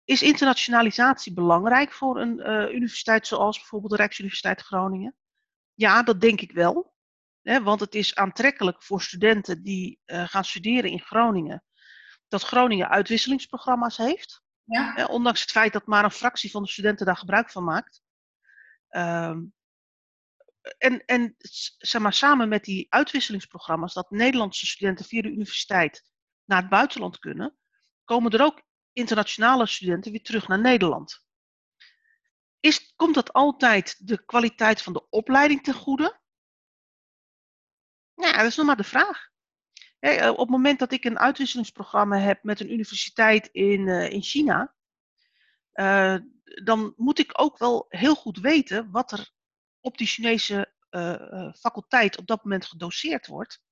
Is 0.08 0.22
internationalisatie 0.22 1.32
belangrijk 1.32 1.92
voor 1.92 2.20
een 2.20 2.38
uh, 2.38 2.74
universiteit 2.74 3.26
zoals 3.26 3.58
bijvoorbeeld 3.58 3.90
de 3.90 3.96
Rijksuniversiteit 3.96 4.60
Groningen? 4.60 5.16
Ja, 5.74 6.02
dat 6.02 6.20
denk 6.20 6.40
ik 6.40 6.52
wel. 6.52 6.94
Hè, 7.42 7.62
want 7.62 7.80
het 7.80 7.94
is 7.94 8.14
aantrekkelijk 8.14 8.82
voor 8.82 9.02
studenten 9.02 9.62
die 9.62 10.00
uh, 10.06 10.28
gaan 10.28 10.44
studeren 10.44 10.90
in 10.90 11.00
Groningen, 11.00 11.64
dat 12.28 12.42
Groningen 12.42 12.88
uitwisselingsprogramma's 12.88 13.96
heeft. 13.96 14.42
Ja. 14.64 14.92
Hè, 14.94 15.04
ondanks 15.04 15.40
het 15.40 15.50
feit 15.50 15.72
dat 15.72 15.86
maar 15.86 16.04
een 16.04 16.10
fractie 16.10 16.50
van 16.50 16.62
de 16.62 16.68
studenten 16.68 17.06
daar 17.06 17.16
gebruik 17.16 17.50
van 17.50 17.64
maakt. 17.64 18.02
Um, 18.90 19.54
en, 20.78 21.04
en 21.04 21.34
zeg 21.78 22.02
maar, 22.02 22.12
samen 22.12 22.48
met 22.48 22.64
die 22.64 22.86
uitwisselingsprogramma's, 22.88 23.94
dat 23.94 24.10
Nederlandse 24.10 24.66
studenten 24.66 25.04
via 25.04 25.22
de 25.22 25.30
universiteit 25.30 26.10
naar 26.44 26.60
het 26.60 26.70
buitenland 26.70 27.18
kunnen, 27.18 27.58
komen 28.04 28.30
er 28.30 28.44
ook 28.44 28.66
internationale 28.98 29.66
studenten 29.66 30.10
weer 30.10 30.22
terug 30.22 30.48
naar 30.48 30.60
Nederland. 30.60 31.26
Is, 32.60 32.92
komt 32.96 33.14
dat 33.14 33.32
altijd 33.32 34.06
de 34.06 34.24
kwaliteit 34.24 34.82
van 34.82 34.92
de 34.92 35.08
opleiding 35.08 35.62
ten 35.62 35.74
goede? 35.74 36.20
Ja, 38.14 38.32
dat 38.32 38.46
is 38.46 38.56
nog 38.56 38.66
maar 38.66 38.76
de 38.76 38.84
vraag. 38.84 39.28
Eh, 39.98 40.30
op 40.30 40.38
het 40.38 40.48
moment 40.48 40.78
dat 40.78 40.92
ik 40.92 41.04
een 41.04 41.18
uitwisselingsprogramma 41.18 42.18
heb 42.18 42.42
met 42.42 42.60
een 42.60 42.72
universiteit 42.72 43.48
in, 43.52 43.86
uh, 43.86 44.10
in 44.10 44.22
China, 44.22 44.74
uh, 45.72 46.16
dan 46.64 46.92
moet 46.96 47.18
ik 47.18 47.40
ook 47.40 47.58
wel 47.58 47.86
heel 47.88 48.14
goed 48.14 48.38
weten 48.38 48.90
wat 48.90 49.12
er 49.12 49.30
op 49.80 49.98
die 49.98 50.06
Chinese 50.06 50.76
faculteit 51.58 52.18
op 52.18 52.26
dat 52.26 52.44
moment 52.44 52.66
gedoseerd 52.66 53.26
wordt. 53.26 53.62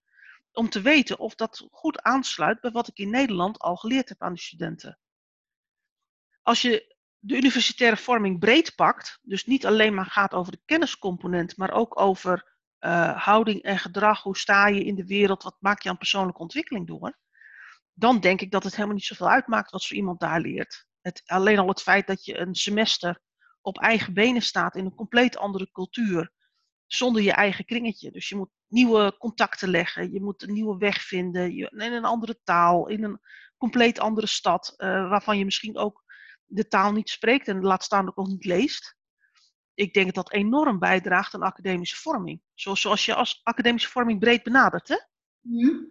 Om 0.52 0.68
te 0.68 0.80
weten 0.80 1.18
of 1.18 1.34
dat 1.34 1.66
goed 1.70 2.02
aansluit 2.02 2.60
bij 2.60 2.70
wat 2.70 2.88
ik 2.88 2.98
in 2.98 3.10
Nederland 3.10 3.58
al 3.58 3.76
geleerd 3.76 4.08
heb 4.08 4.22
aan 4.22 4.34
de 4.34 4.40
studenten. 4.40 4.98
Als 6.46 6.62
je 6.62 6.96
de 7.18 7.36
universitaire 7.36 7.96
vorming 7.96 8.38
breed 8.38 8.74
pakt, 8.74 9.18
dus 9.22 9.44
niet 9.44 9.66
alleen 9.66 9.94
maar 9.94 10.06
gaat 10.06 10.34
over 10.34 10.52
de 10.52 10.62
kenniscomponent, 10.64 11.56
maar 11.56 11.70
ook 11.70 12.00
over 12.00 12.56
uh, 12.80 13.24
houding 13.24 13.62
en 13.62 13.78
gedrag, 13.78 14.22
hoe 14.22 14.36
sta 14.36 14.66
je 14.66 14.84
in 14.84 14.94
de 14.94 15.06
wereld, 15.06 15.42
wat 15.42 15.56
maak 15.60 15.82
je 15.82 15.88
aan 15.88 15.98
persoonlijke 15.98 16.40
ontwikkeling 16.40 16.86
door, 16.86 17.18
dan 17.92 18.20
denk 18.20 18.40
ik 18.40 18.50
dat 18.50 18.64
het 18.64 18.74
helemaal 18.74 18.94
niet 18.94 19.04
zoveel 19.04 19.28
uitmaakt 19.28 19.70
wat 19.70 19.82
zo 19.82 19.94
iemand 19.94 20.20
daar 20.20 20.40
leert. 20.40 20.86
Het, 21.00 21.22
alleen 21.24 21.58
al 21.58 21.68
het 21.68 21.82
feit 21.82 22.06
dat 22.06 22.24
je 22.24 22.38
een 22.38 22.54
semester 22.54 23.20
op 23.60 23.78
eigen 23.78 24.14
benen 24.14 24.42
staat 24.42 24.76
in 24.76 24.84
een 24.84 24.94
compleet 24.94 25.36
andere 25.36 25.70
cultuur, 25.72 26.32
zonder 26.86 27.22
je 27.22 27.32
eigen 27.32 27.64
kringetje. 27.64 28.10
Dus 28.10 28.28
je 28.28 28.36
moet 28.36 28.50
nieuwe 28.68 29.16
contacten 29.18 29.68
leggen, 29.68 30.12
je 30.12 30.22
moet 30.22 30.42
een 30.42 30.52
nieuwe 30.52 30.78
weg 30.78 31.02
vinden, 31.02 31.54
je, 31.54 31.70
in 31.70 31.92
een 31.92 32.04
andere 32.04 32.40
taal, 32.42 32.88
in 32.88 33.04
een 33.04 33.20
compleet 33.56 33.98
andere 33.98 34.26
stad, 34.26 34.74
uh, 34.76 35.08
waarvan 35.08 35.38
je 35.38 35.44
misschien 35.44 35.76
ook 35.76 36.04
de 36.46 36.68
taal 36.68 36.92
niet 36.92 37.08
spreekt 37.08 37.48
en 37.48 37.62
laat 37.62 37.84
staan 37.84 38.08
ook 38.08 38.16
nog 38.16 38.28
niet 38.28 38.44
leest. 38.44 38.96
Ik 39.74 39.92
denk 39.92 40.06
dat 40.06 40.24
dat 40.24 40.32
enorm 40.32 40.78
bijdraagt 40.78 41.34
aan 41.34 41.42
academische 41.42 41.96
vorming. 41.96 42.40
Zoals, 42.54 42.80
zoals 42.80 43.04
je 43.04 43.14
als 43.14 43.40
academische 43.42 43.90
vorming 43.90 44.20
breed 44.20 44.42
benadert, 44.42 44.88
hè? 44.88 44.96
Mhm. 45.40 45.84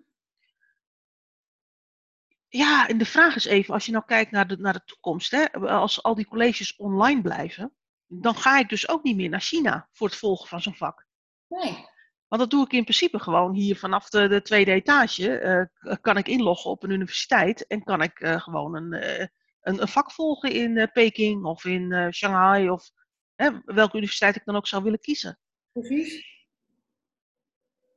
Ja, 2.48 2.88
en 2.88 2.98
de 2.98 3.06
vraag 3.06 3.36
is 3.36 3.46
even, 3.46 3.74
als 3.74 3.86
je 3.86 3.92
nou 3.92 4.06
kijkt 4.06 4.32
naar 4.32 4.48
de, 4.48 4.58
naar 4.58 4.74
de 4.74 4.84
toekomst, 4.86 5.32
hè, 5.32 5.52
als 5.52 6.04
al 6.04 6.16
die 6.16 6.28
colleges 6.28 6.76
online 6.76 7.22
blijven, 7.22 7.76
dan 8.08 8.36
ga 8.36 8.60
ik 8.60 8.70
dus 8.70 8.90
ook 8.90 9.04
niet 9.04 9.16
meer 9.16 9.30
naar 9.30 9.42
China 9.42 9.90
voor 9.92 10.08
het 10.08 10.18
volgen 10.18 10.48
van 10.48 10.62
zo'n 10.62 10.76
vak. 10.76 11.08
Nee. 11.48 11.94
Want 12.28 12.42
dat 12.42 12.50
doe 12.50 12.66
ik 12.66 12.72
in 12.72 12.84
principe 12.84 13.20
gewoon 13.20 13.54
hier 13.54 13.78
vanaf 13.78 14.10
de, 14.10 14.28
de 14.28 14.42
tweede 14.42 14.72
etage. 14.72 15.70
Uh, 15.82 15.96
kan 16.02 16.18
ik 16.18 16.28
inloggen 16.28 16.72
op 16.72 16.84
een 16.84 16.90
universiteit 16.90 17.68
en 17.68 17.84
kan 17.84 18.02
ik 18.02 18.20
uh, 18.20 18.42
gewoon 18.42 18.76
een, 18.76 18.94
uh, 18.94 19.28
een, 19.66 19.82
een 19.82 19.88
vak 19.88 20.12
volgen 20.12 20.52
in 20.52 20.76
uh, 20.76 20.86
Peking 20.94 21.46
of 21.46 21.66
in 21.66 21.92
uh, 21.92 22.10
Shanghai 22.10 22.70
of 22.70 22.92
hè, 23.36 23.50
welke 23.66 23.98
universiteit 23.98 24.36
ik 24.36 24.46
dan 24.46 24.56
ook 24.56 24.68
zou 24.68 24.84
willen 24.84 25.00
kiezen. 25.00 25.40
Precies. 25.72 26.34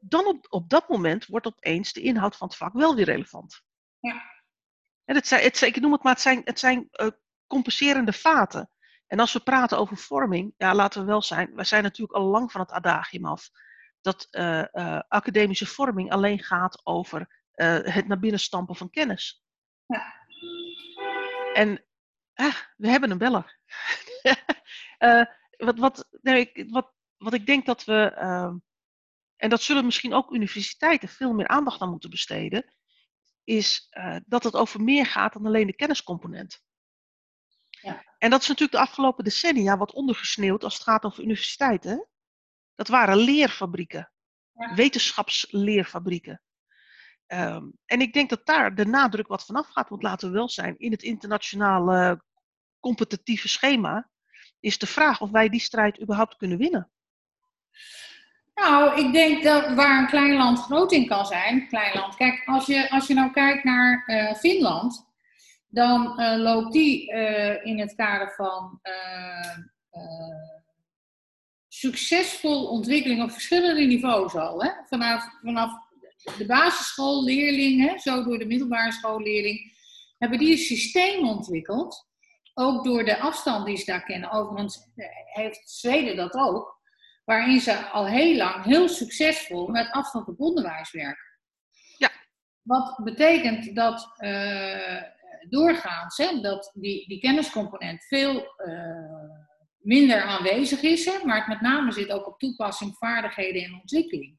Dan 0.00 0.26
op, 0.26 0.46
op 0.48 0.68
dat 0.68 0.88
moment 0.88 1.26
wordt 1.26 1.46
opeens 1.46 1.92
de 1.92 2.00
inhoud 2.00 2.36
van 2.36 2.48
het 2.48 2.56
vak 2.56 2.72
wel 2.72 2.94
weer 2.94 3.04
relevant. 3.04 3.62
Ja. 4.00 4.22
En 5.04 5.14
het 5.14 5.26
zijn, 5.26 5.42
het, 5.42 5.60
ik 5.60 5.80
noem 5.80 5.92
het 5.92 6.02
maar, 6.02 6.12
het 6.12 6.22
zijn, 6.22 6.40
het 6.44 6.58
zijn 6.58 6.88
uh, 6.92 7.08
compenserende 7.46 8.12
vaten. 8.12 8.70
En 9.06 9.20
als 9.20 9.32
we 9.32 9.40
praten 9.40 9.78
over 9.78 9.96
vorming, 9.96 10.54
ja, 10.56 10.74
laten 10.74 11.00
we 11.00 11.06
wel 11.06 11.22
zijn, 11.22 11.54
wij 11.54 11.64
zijn 11.64 11.82
natuurlijk 11.82 12.18
al 12.18 12.24
lang 12.24 12.52
van 12.52 12.60
het 12.60 12.70
adagium 12.70 13.26
af. 13.26 13.50
Dat 14.00 14.28
academische 15.08 15.66
vorming 15.66 16.12
alleen 16.12 16.38
gaat 16.38 16.80
over 16.86 17.42
het 17.54 18.06
naar 18.06 18.18
binnen 18.18 18.40
stampen 18.40 18.76
van 18.76 18.90
kennis. 18.90 19.44
Ja. 19.86 20.16
En 21.58 21.84
ah, 22.34 22.54
we 22.76 22.88
hebben 22.88 23.10
een 23.10 23.18
beller. 23.18 23.58
uh, 24.98 25.22
wat, 25.66 25.78
wat, 25.78 26.08
nee, 26.10 26.66
wat, 26.68 26.92
wat 27.16 27.32
ik 27.32 27.46
denk 27.46 27.66
dat 27.66 27.84
we, 27.84 28.16
uh, 28.18 28.52
en 29.36 29.50
dat 29.50 29.62
zullen 29.62 29.84
misschien 29.84 30.14
ook 30.14 30.30
universiteiten 30.30 31.08
veel 31.08 31.32
meer 31.32 31.48
aandacht 31.48 31.80
aan 31.80 31.90
moeten 31.90 32.10
besteden, 32.10 32.74
is 33.44 33.88
uh, 33.90 34.16
dat 34.26 34.44
het 34.44 34.54
over 34.54 34.82
meer 34.82 35.06
gaat 35.06 35.32
dan 35.32 35.46
alleen 35.46 35.66
de 35.66 35.76
kenniscomponent. 35.76 36.62
Ja. 37.68 38.04
En 38.18 38.30
dat 38.30 38.40
is 38.42 38.48
natuurlijk 38.48 38.78
de 38.78 38.84
afgelopen 38.84 39.24
decennia 39.24 39.76
wat 39.76 39.92
ondergesneeuwd 39.92 40.64
als 40.64 40.74
het 40.74 40.82
gaat 40.82 41.04
over 41.04 41.22
universiteiten. 41.22 42.08
Dat 42.74 42.88
waren 42.88 43.16
leerfabrieken, 43.16 44.12
ja. 44.52 44.74
wetenschapsleerfabrieken. 44.74 46.42
Um, 47.34 47.72
en 47.86 48.00
ik 48.00 48.12
denk 48.12 48.30
dat 48.30 48.46
daar 48.46 48.74
de 48.74 48.86
nadruk 48.86 49.26
wat 49.26 49.44
vanaf 49.44 49.68
gaat, 49.68 49.88
want 49.88 50.02
laten 50.02 50.28
we 50.28 50.34
wel 50.34 50.48
zijn, 50.48 50.78
in 50.78 50.90
het 50.90 51.02
internationale 51.02 52.22
competitieve 52.80 53.48
schema, 53.48 54.08
is 54.60 54.78
de 54.78 54.86
vraag 54.86 55.20
of 55.20 55.30
wij 55.30 55.48
die 55.48 55.60
strijd 55.60 56.00
überhaupt 56.00 56.36
kunnen 56.36 56.58
winnen. 56.58 56.90
Nou, 58.54 59.00
ik 59.00 59.12
denk 59.12 59.42
dat 59.42 59.74
waar 59.74 59.98
een 59.98 60.08
klein 60.08 60.34
land 60.34 60.58
groot 60.58 60.92
in 60.92 61.06
kan 61.06 61.26
zijn, 61.26 61.68
klein 61.68 61.94
land. 61.94 62.16
Kijk, 62.16 62.42
als 62.46 62.66
je, 62.66 62.90
als 62.90 63.06
je 63.06 63.14
nou 63.14 63.32
kijkt 63.32 63.64
naar 63.64 64.04
uh, 64.06 64.34
Finland, 64.34 65.06
dan 65.68 66.20
uh, 66.20 66.36
loopt 66.36 66.72
die 66.72 67.12
uh, 67.12 67.66
in 67.66 67.78
het 67.78 67.94
kader 67.94 68.32
van 68.36 68.80
succesvol 71.68 72.66
ontwikkeling 72.66 73.22
op 73.22 73.30
verschillende 73.30 73.84
niveaus 73.84 74.34
al. 74.34 74.62
Hè? 74.62 74.70
Vanaf, 74.86 75.28
vanaf 75.42 75.87
de 76.36 76.46
basisschoolleerlingen, 76.46 77.98
zo 77.98 78.24
door 78.24 78.38
de 78.38 78.46
middelbare 78.46 78.92
schoolleerling, 78.92 79.76
hebben 80.18 80.38
die 80.38 80.50
een 80.50 80.58
systeem 80.58 81.28
ontwikkeld. 81.28 82.06
Ook 82.54 82.84
door 82.84 83.04
de 83.04 83.18
afstand 83.18 83.66
die 83.66 83.76
ze 83.76 83.84
daar 83.84 84.04
kennen. 84.04 84.30
Overigens 84.30 84.90
eh, 84.94 85.06
heeft 85.24 85.70
Zweden 85.70 86.16
dat 86.16 86.34
ook. 86.34 86.76
Waarin 87.24 87.60
ze 87.60 87.76
al 87.76 88.06
heel 88.06 88.36
lang 88.36 88.64
heel 88.64 88.88
succesvol 88.88 89.68
met 89.68 89.90
afstand 89.90 90.28
op 90.28 90.40
onderwijs 90.40 90.92
werken. 90.92 91.26
Ja. 91.96 92.10
Wat 92.62 93.00
betekent 93.04 93.74
dat 93.74 94.08
uh, 94.18 95.02
doorgaans 95.48 96.16
hè, 96.16 96.40
dat 96.40 96.70
die, 96.74 97.08
die 97.08 97.20
kenniscomponent 97.20 98.04
veel 98.04 98.54
uh, 98.66 99.30
minder 99.78 100.22
aanwezig 100.22 100.82
is. 100.82 101.04
Hè, 101.04 101.24
maar 101.24 101.36
het 101.36 101.46
met 101.46 101.60
name 101.60 101.92
zit 101.92 102.10
ook 102.10 102.26
op 102.26 102.38
toepassing, 102.38 102.96
vaardigheden 102.96 103.62
en 103.62 103.74
ontwikkeling 103.80 104.37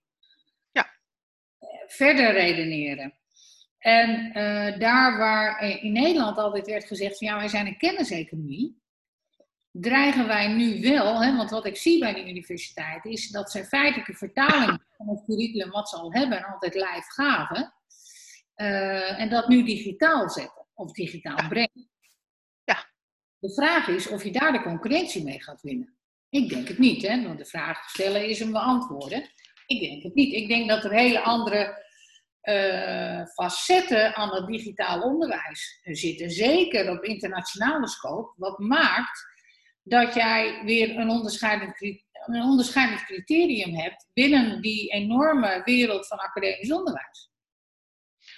verder 1.91 2.31
redeneren. 2.31 3.13
En 3.77 4.25
uh, 4.27 4.79
daar 4.79 5.17
waar 5.17 5.61
in 5.81 5.91
Nederland 5.91 6.37
altijd 6.37 6.65
werd 6.65 6.85
gezegd 6.85 7.17
van 7.17 7.27
ja, 7.27 7.37
wij 7.37 7.47
zijn 7.47 7.67
een 7.67 7.77
kenniseconomie, 7.77 8.81
dreigen 9.71 10.27
wij 10.27 10.47
nu 10.47 10.81
wel, 10.81 11.23
hè, 11.23 11.35
want 11.35 11.49
wat 11.49 11.65
ik 11.65 11.77
zie 11.77 11.99
bij 11.99 12.13
de 12.13 12.29
universiteit 12.29 13.05
is 13.05 13.29
dat 13.29 13.51
ze 13.51 13.65
feitelijke 13.65 14.13
vertaling 14.13 14.83
van 14.97 15.07
het 15.07 15.23
curriculum 15.25 15.69
wat 15.69 15.89
ze 15.89 15.95
al 15.95 16.13
hebben 16.13 16.45
altijd 16.45 16.73
live 16.73 17.05
gaven, 17.07 17.73
uh, 18.55 19.19
en 19.19 19.29
dat 19.29 19.47
nu 19.47 19.63
digitaal 19.63 20.29
zetten 20.29 20.65
of 20.73 20.91
digitaal 20.91 21.47
brengen. 21.47 21.89
Ja. 22.63 22.89
De 23.39 23.53
vraag 23.53 23.87
is 23.87 24.07
of 24.07 24.23
je 24.23 24.31
daar 24.31 24.51
de 24.51 24.61
concurrentie 24.61 25.23
mee 25.23 25.43
gaat 25.43 25.61
winnen. 25.61 25.97
Ik 26.29 26.49
denk 26.49 26.67
het 26.67 26.77
niet, 26.77 27.07
hè, 27.07 27.23
want 27.23 27.37
de 27.37 27.45
vraag 27.45 27.89
stellen 27.89 28.27
is 28.27 28.39
hem 28.39 28.51
beantwoorden. 28.51 29.29
Ik 29.69 29.79
denk 29.79 30.03
het 30.03 30.15
niet. 30.15 30.33
Ik 30.33 30.47
denk 30.47 30.69
dat 30.69 30.83
er 30.83 30.91
hele 30.91 31.21
andere 31.21 31.85
uh, 32.43 33.25
facetten 33.25 34.15
aan 34.15 34.29
het 34.29 34.47
digitaal 34.47 35.01
onderwijs 35.01 35.79
zitten. 35.83 36.29
Zeker 36.29 36.91
op 36.91 37.03
internationale 37.03 37.87
scope. 37.87 38.33
Wat 38.35 38.59
maakt 38.59 39.25
dat 39.83 40.13
jij 40.13 40.61
weer 40.65 40.97
een 40.97 41.09
onderscheidend, 41.09 41.81
een 41.81 42.41
onderscheidend 42.41 43.05
criterium 43.05 43.75
hebt 43.75 44.07
binnen 44.13 44.61
die 44.61 44.91
enorme 44.91 45.61
wereld 45.65 46.07
van 46.07 46.17
academisch 46.17 46.71
onderwijs. 46.71 47.31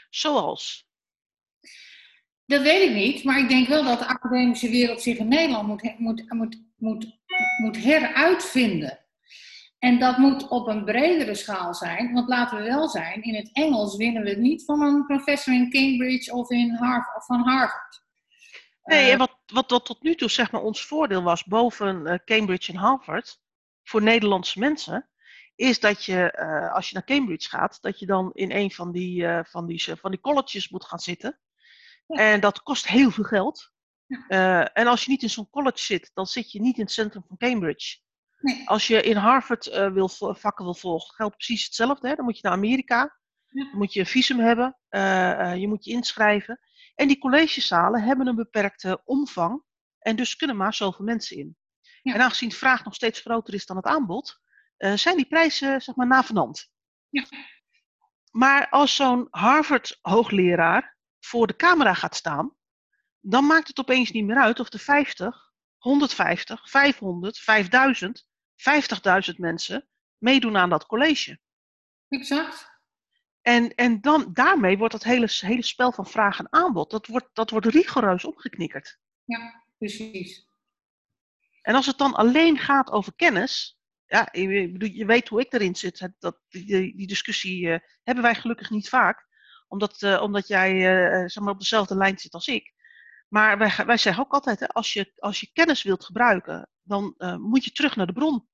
Zoals? 0.10 0.88
Dat 2.46 2.62
weet 2.62 2.90
ik 2.90 2.96
niet, 2.96 3.24
maar 3.24 3.40
ik 3.40 3.50
denk 3.50 3.68
wel 3.68 3.84
dat 3.84 4.00
de 4.00 4.06
academische 4.06 4.70
wereld 4.70 5.02
zich 5.02 5.18
in 5.18 5.28
Nederland 5.28 5.68
moet, 5.68 6.00
moet, 6.00 6.34
moet, 6.34 6.62
moet, 6.76 7.20
moet 7.62 7.78
heruitvinden. 7.78 9.00
En 9.82 10.00
dat 10.00 10.18
moet 10.18 10.48
op 10.48 10.68
een 10.68 10.84
bredere 10.84 11.36
schaal 11.36 11.74
zijn, 11.74 12.14
want 12.14 12.28
laten 12.28 12.58
we 12.58 12.64
wel 12.64 12.90
zijn, 12.90 13.22
in 13.22 13.36
het 13.36 13.50
Engels 13.54 13.96
winnen 13.96 14.24
we 14.24 14.30
het 14.30 14.38
niet 14.40 14.66
van 14.66 14.82
een 14.82 15.06
professor 15.06 15.54
in 15.54 15.72
Cambridge 15.72 16.34
of, 16.34 16.50
in 16.50 16.76
Harvard, 16.76 17.16
of 17.18 17.26
van 17.26 17.42
Harvard. 17.48 18.04
Nee, 18.84 19.06
en 19.06 19.12
eh, 19.12 19.18
wat, 19.18 19.38
wat, 19.46 19.72
wat 19.72 19.86
tot 19.86 20.04
nu 20.04 20.16
toe 20.16 20.30
zeg 20.30 20.52
maar 20.52 20.62
ons 20.62 20.86
voordeel 20.86 21.24
was 21.24 21.44
boven 21.44 22.08
uh, 22.08 22.16
Cambridge 22.26 22.72
en 22.72 22.78
Harvard, 22.78 23.42
voor 23.84 24.02
Nederlandse 24.02 24.60
mensen, 24.60 25.10
is 25.56 25.80
dat 25.80 26.06
je, 26.06 26.38
uh, 26.40 26.74
als 26.74 26.90
je 26.90 26.94
naar 26.94 27.04
Cambridge 27.06 27.50
gaat, 27.50 27.82
dat 27.82 28.00
je 28.00 28.06
dan 28.06 28.32
in 28.34 28.52
een 28.52 28.72
van 28.72 28.92
die, 28.92 29.22
uh, 29.22 29.40
van 29.44 29.66
die, 29.66 29.96
van 29.96 30.12
die 30.12 30.20
colleges 30.20 30.70
moet 30.70 30.86
gaan 30.86 31.00
zitten. 31.00 31.40
Ja. 32.08 32.32
En 32.32 32.40
dat 32.40 32.64
kost 32.64 32.88
heel 32.88 33.12
veel 33.12 33.24
geld. 33.24 33.72
Ja. 34.06 34.26
Uh, 34.30 34.68
en 34.74 34.88
als 34.88 35.04
je 35.04 35.12
niet 35.12 35.22
in 35.22 35.30
zo'n 35.30 35.50
college 35.50 35.84
zit, 35.84 36.12
dan 36.14 36.26
zit 36.26 36.52
je 36.52 36.62
niet 36.62 36.78
in 36.78 36.84
het 36.84 36.92
centrum 36.92 37.24
van 37.28 37.38
Cambridge. 37.38 37.98
Nee. 38.42 38.68
Als 38.68 38.88
je 38.88 39.02
in 39.02 39.16
Harvard 39.16 39.66
wil, 39.94 40.10
vakken 40.34 40.66
wil 40.66 40.74
volgen, 40.74 41.16
geldt 41.16 41.36
precies 41.36 41.66
hetzelfde. 41.66 42.08
Hè? 42.08 42.16
Dan 42.16 42.26
moet 42.26 42.36
je 42.36 42.48
naar 42.48 42.58
Amerika. 42.58 43.20
Ja. 43.48 43.64
Dan 43.64 43.78
moet 43.78 43.94
je 43.94 44.00
een 44.00 44.06
visum 44.06 44.40
hebben. 44.40 44.78
je 45.60 45.66
moet 45.68 45.86
je 45.86 45.92
inschrijven. 45.92 46.60
En 46.96 47.08
die 47.08 47.18
collegezalen 47.18 48.04
hebben 48.04 48.28
een 48.28 48.36
beperkte 48.36 49.02
omvang. 49.06 49.64
En 50.00 50.16
dus 50.16 50.36
kunnen 50.36 50.58
maar 50.58 50.74
zoveel 50.74 51.06
mensen 51.06 51.38
in. 51.38 51.58
En 52.04 52.22
aangezien 52.22 52.50
de 52.50 52.56
vraag 52.56 52.84
nog 52.84 52.96
steeds 52.96 53.20
groter 53.20 53.54
is 53.54 53.66
dan 53.66 53.76
het 53.76 53.86
aanbod, 53.86 54.42
uh, 54.78 54.94
zijn 54.94 55.16
die 55.16 55.26
prijzen 55.26 55.82
zeg 55.82 55.96
maar 55.96 56.08
navenant. 56.08 56.70
Ja. 57.10 57.26
Maar 58.32 58.70
als 58.70 58.96
zo'n 58.96 59.28
Harvard-hoogleraar 59.30 60.98
voor 61.20 61.48
de 61.48 61.56
camera 61.56 61.94
gaat 61.94 62.16
staan, 62.16 62.56
dan 63.20 63.46
maakt 63.46 63.68
het 63.68 63.80
opeens 63.80 64.12
niet 64.12 64.26
meer 64.26 64.38
uit 64.38 64.60
of 64.60 64.74
er 64.74 64.80
50, 64.80 65.52
150, 65.78 66.70
500, 66.70 67.38
5000, 67.40 68.28
50.000 69.32 69.36
mensen 69.38 69.88
meedoen 70.18 70.58
aan 70.58 70.70
dat 70.70 70.86
college. 70.86 71.40
Exact. 72.08 72.70
En, 73.42 73.76
en 73.76 74.02
dan, 74.02 74.34
daarmee 74.34 74.78
wordt 74.78 74.94
dat 74.94 75.04
hele, 75.04 75.28
hele 75.30 75.64
spel 75.64 75.92
van 75.92 76.08
vraag 76.08 76.40
en 76.40 76.54
aanbod, 76.54 76.92
dat 76.92 77.08
wordt, 77.08 77.30
dat 77.34 77.50
wordt 77.50 77.66
rigoureus 77.66 78.26
opgeknikkerd. 78.26 79.00
Ja, 79.26 79.64
precies. 79.78 80.50
En 81.62 81.76
als 81.76 81.86
het 81.86 81.98
dan 81.98 82.14
alleen 82.14 82.58
gaat 82.58 82.92
over 82.92 83.16
kennis, 83.16 83.80
ja, 84.06 84.28
je, 84.32 84.96
je 84.98 85.06
weet 85.06 85.28
hoe 85.28 85.42
ik 85.42 85.54
erin 85.54 85.76
zit. 85.76 86.10
Dat, 86.20 86.40
die, 86.50 86.96
die 86.96 87.08
discussie 87.08 87.66
uh, 87.66 87.78
hebben 88.04 88.24
wij 88.24 88.36
gelukkig 88.36 88.70
niet 88.70 88.90
vaak, 88.90 89.28
omdat, 89.68 90.02
uh, 90.02 90.22
omdat 90.22 90.48
jij 90.48 90.74
uh, 90.74 91.28
zeg 91.28 91.44
maar 91.44 91.54
op 91.54 91.60
dezelfde 91.60 91.96
lijn 91.96 92.18
zit 92.18 92.34
als 92.34 92.48
ik. 92.48 92.74
Maar 93.28 93.58
wij, 93.58 93.86
wij 93.86 93.98
zeggen 93.98 94.24
ook 94.24 94.32
altijd, 94.32 94.60
hè, 94.60 94.68
als, 94.68 94.94
je, 94.94 95.12
als 95.18 95.40
je 95.40 95.52
kennis 95.54 95.84
wilt 95.84 96.06
gebruiken, 96.06 96.70
dan 96.82 97.16
moet 97.42 97.64
je 97.64 97.72
terug 97.72 97.96
naar 97.96 98.08
de 98.08 98.14
bron. 98.14 98.50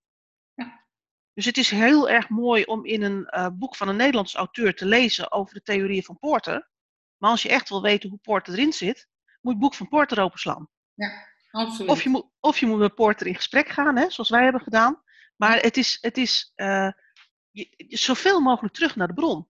Dus 1.37 1.45
het 1.45 1.57
is 1.57 1.69
heel 1.69 2.09
erg 2.09 2.29
mooi 2.29 2.63
om 2.63 2.85
in 2.85 3.03
een 3.03 3.57
boek 3.57 3.75
van 3.75 3.87
een 3.87 3.95
Nederlands 3.95 4.35
auteur 4.35 4.75
te 4.75 4.85
lezen 4.85 5.31
over 5.31 5.53
de 5.53 5.61
theorieën 5.61 6.03
van 6.03 6.19
Porter. 6.19 6.69
Maar 7.17 7.29
als 7.29 7.41
je 7.41 7.49
echt 7.49 7.69
wil 7.69 7.81
weten 7.81 8.09
hoe 8.09 8.19
Porter 8.19 8.53
erin 8.53 8.73
zit, 8.73 9.07
moet 9.25 9.35
je 9.41 9.49
het 9.49 9.59
boek 9.59 9.73
van 9.73 9.87
Porter 9.87 10.21
openslaan. 10.21 10.69
Ja, 10.93 11.27
absoluut. 11.51 11.91
Of 11.91 12.03
je 12.03 12.09
moet, 12.09 12.25
of 12.39 12.59
je 12.59 12.65
moet 12.65 12.79
met 12.79 12.95
Porter 12.95 13.27
in 13.27 13.35
gesprek 13.35 13.69
gaan, 13.69 13.97
hè, 13.97 14.09
zoals 14.09 14.29
wij 14.29 14.43
hebben 14.43 14.61
gedaan. 14.61 15.03
Maar 15.35 15.59
het 15.59 15.77
is, 15.77 15.97
het 16.01 16.17
is 16.17 16.51
uh, 16.55 16.91
je, 17.51 17.69
zoveel 17.87 18.39
mogelijk 18.39 18.73
terug 18.73 18.95
naar 18.95 19.07
de 19.07 19.13
bron. 19.13 19.49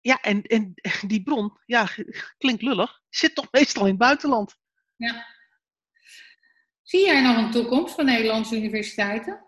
Ja, 0.00 0.20
en, 0.20 0.42
en 0.42 0.74
die 1.06 1.22
bron, 1.22 1.58
ja, 1.66 1.88
klinkt 2.38 2.62
lullig, 2.62 3.00
zit 3.08 3.34
toch 3.34 3.48
meestal 3.50 3.82
in 3.82 3.88
het 3.88 3.98
buitenland. 3.98 4.56
Ja. 4.96 5.26
Zie 6.82 7.04
jij 7.06 7.22
nog 7.22 7.36
een 7.36 7.50
toekomst 7.50 7.94
voor 7.94 8.04
Nederlandse 8.04 8.56
universiteiten? 8.56 9.43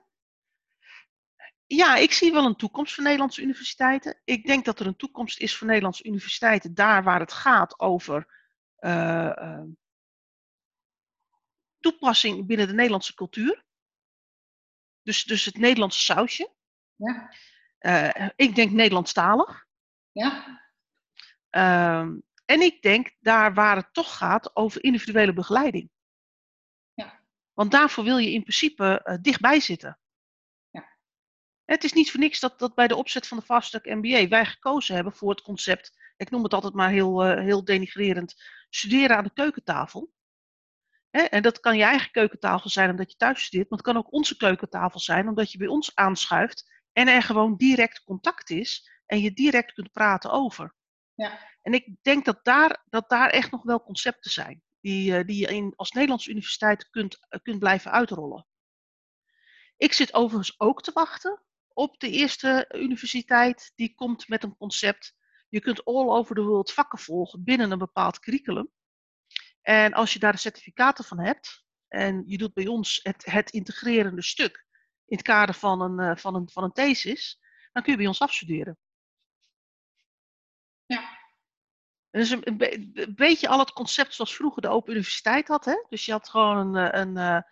Ja, 1.66 1.96
ik 1.96 2.12
zie 2.12 2.32
wel 2.32 2.44
een 2.44 2.56
toekomst 2.56 2.94
voor 2.94 3.04
Nederlandse 3.04 3.42
universiteiten. 3.42 4.20
Ik 4.24 4.46
denk 4.46 4.64
dat 4.64 4.80
er 4.80 4.86
een 4.86 4.96
toekomst 4.96 5.38
is 5.38 5.56
voor 5.56 5.66
Nederlandse 5.66 6.04
universiteiten 6.04 6.74
daar 6.74 7.02
waar 7.02 7.20
het 7.20 7.32
gaat 7.32 7.80
over 7.80 8.26
uh, 8.80 9.32
uh, 9.38 9.62
toepassing 11.78 12.46
binnen 12.46 12.66
de 12.66 12.72
Nederlandse 12.72 13.14
cultuur. 13.14 13.64
Dus, 15.02 15.24
dus 15.24 15.44
het 15.44 15.56
Nederlandse 15.58 16.00
sausje. 16.00 16.54
Ja. 16.94 17.34
Uh, 17.80 18.28
ik 18.36 18.54
denk 18.54 18.70
Nederlandstalig. 18.70 19.66
Ja. 20.12 20.60
Uh, 21.50 22.08
en 22.44 22.60
ik 22.60 22.82
denk 22.82 23.16
daar 23.20 23.54
waar 23.54 23.76
het 23.76 23.92
toch 23.92 24.16
gaat 24.16 24.56
over 24.56 24.84
individuele 24.84 25.32
begeleiding. 25.32 25.90
Ja. 26.94 27.20
Want 27.52 27.70
daarvoor 27.70 28.04
wil 28.04 28.18
je 28.18 28.32
in 28.32 28.42
principe 28.42 29.18
dichtbij 29.22 29.60
zitten. 29.60 29.98
Het 31.66 31.84
is 31.84 31.92
niet 31.92 32.10
voor 32.10 32.20
niks 32.20 32.40
dat, 32.40 32.58
dat 32.58 32.74
bij 32.74 32.88
de 32.88 32.96
opzet 32.96 33.26
van 33.26 33.38
de 33.38 33.44
Vaststuk 33.44 33.84
MBA 33.84 34.28
wij 34.28 34.46
gekozen 34.46 34.94
hebben 34.94 35.12
voor 35.12 35.30
het 35.30 35.42
concept, 35.42 35.98
ik 36.16 36.30
noem 36.30 36.42
het 36.42 36.54
altijd 36.54 36.74
maar 36.74 36.90
heel, 36.90 37.26
uh, 37.26 37.40
heel 37.40 37.64
denigrerend, 37.64 38.34
studeren 38.70 39.16
aan 39.16 39.24
de 39.24 39.32
keukentafel. 39.32 40.14
En 41.10 41.42
dat 41.42 41.60
kan 41.60 41.76
je 41.76 41.82
eigen 41.82 42.10
keukentafel 42.10 42.70
zijn 42.70 42.90
omdat 42.90 43.10
je 43.10 43.16
thuis 43.16 43.42
studeert, 43.44 43.70
maar 43.70 43.78
het 43.78 43.88
kan 43.88 43.96
ook 43.96 44.12
onze 44.12 44.36
keukentafel 44.36 45.00
zijn 45.00 45.28
omdat 45.28 45.52
je 45.52 45.58
bij 45.58 45.66
ons 45.66 45.94
aanschuift 45.94 46.72
en 46.92 47.08
er 47.08 47.22
gewoon 47.22 47.56
direct 47.56 48.04
contact 48.04 48.50
is 48.50 48.90
en 49.06 49.20
je 49.20 49.32
direct 49.32 49.72
kunt 49.72 49.92
praten 49.92 50.30
over. 50.30 50.74
Ja. 51.14 51.38
En 51.62 51.72
ik 51.72 51.88
denk 52.02 52.24
dat 52.24 52.44
daar, 52.44 52.84
dat 52.88 53.08
daar 53.08 53.30
echt 53.30 53.50
nog 53.50 53.62
wel 53.62 53.82
concepten 53.82 54.30
zijn 54.30 54.62
die, 54.80 55.24
die 55.24 55.40
je 55.40 55.46
in, 55.46 55.72
als 55.76 55.90
Nederlandse 55.90 56.30
universiteit 56.30 56.90
kunt, 56.90 57.18
kunt 57.42 57.58
blijven 57.58 57.90
uitrollen. 57.90 58.46
Ik 59.76 59.92
zit 59.92 60.14
overigens 60.14 60.60
ook 60.60 60.82
te 60.82 60.90
wachten 60.92 61.45
op 61.76 61.98
de 62.00 62.10
eerste 62.10 62.72
universiteit 62.74 63.72
die 63.74 63.94
komt 63.94 64.28
met 64.28 64.42
een 64.42 64.56
concept. 64.56 65.14
Je 65.48 65.60
kunt 65.60 65.84
all 65.84 66.08
over 66.08 66.34
the 66.34 66.42
world 66.42 66.72
vakken 66.72 66.98
volgen 66.98 67.44
binnen 67.44 67.70
een 67.70 67.78
bepaald 67.78 68.18
curriculum. 68.18 68.70
En 69.62 69.92
als 69.92 70.12
je 70.12 70.18
daar 70.18 70.32
de 70.32 70.38
certificaten 70.38 71.04
van 71.04 71.18
hebt 71.18 71.64
en 71.88 72.22
je 72.26 72.38
doet 72.38 72.54
bij 72.54 72.66
ons 72.66 73.00
het, 73.02 73.24
het 73.24 73.50
integrerende 73.50 74.22
stuk 74.22 74.66
in 75.06 75.16
het 75.16 75.26
kader 75.26 75.54
van 75.54 75.80
een, 75.80 76.00
uh, 76.10 76.16
van, 76.16 76.34
een, 76.34 76.48
van 76.48 76.64
een 76.64 76.72
thesis, 76.72 77.40
dan 77.72 77.82
kun 77.82 77.92
je 77.92 77.98
bij 77.98 78.06
ons 78.06 78.20
afstuderen. 78.20 78.78
Ja. 80.86 81.18
Dus 82.10 82.30
een, 82.30 82.48
een, 82.48 82.90
een, 82.94 83.14
beetje 83.14 83.48
al 83.48 83.58
het 83.58 83.72
concept 83.72 84.14
zoals 84.14 84.34
vroeger 84.34 84.62
de 84.62 84.68
Open 84.68 84.92
Universiteit 84.92 85.48
had. 85.48 85.64
Hè? 85.64 85.84
Dus 85.88 86.06
je 86.06 86.12
had 86.12 86.28
gewoon 86.28 86.56
een, 86.56 86.92
eh, 86.92 87.00
een, 87.00 87.16
eh, 87.16 87.42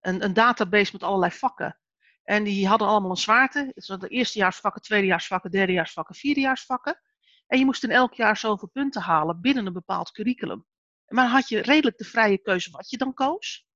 een, 0.00 0.24
een 0.24 0.32
database 0.32 0.92
met 0.92 1.02
allerlei 1.02 1.32
vakken. 1.32 1.76
En 2.24 2.44
die 2.44 2.68
hadden 2.68 2.88
allemaal 2.88 3.10
een 3.10 3.16
zwaarte. 3.16 3.70
Dus 3.74 3.86
de 3.86 4.08
eerstejaarsvakken, 4.08 4.82
tweedejaarsvakken, 4.82 5.50
derdejaarsvakken, 5.50 6.14
vierdejaarsvakken. 6.14 7.00
En 7.46 7.58
je 7.58 7.64
moest 7.64 7.84
in 7.84 7.90
elk 7.90 8.14
jaar 8.14 8.36
zoveel 8.36 8.68
punten 8.68 9.02
halen 9.02 9.40
binnen 9.40 9.66
een 9.66 9.72
bepaald 9.72 10.10
curriculum. 10.10 10.66
Maar 11.06 11.26
had 11.26 11.48
je 11.48 11.62
redelijk 11.62 11.98
de 11.98 12.04
vrije 12.04 12.38
keuze 12.38 12.70
wat 12.70 12.90
je 12.90 12.96
dan 12.96 13.14
koos. 13.14 13.66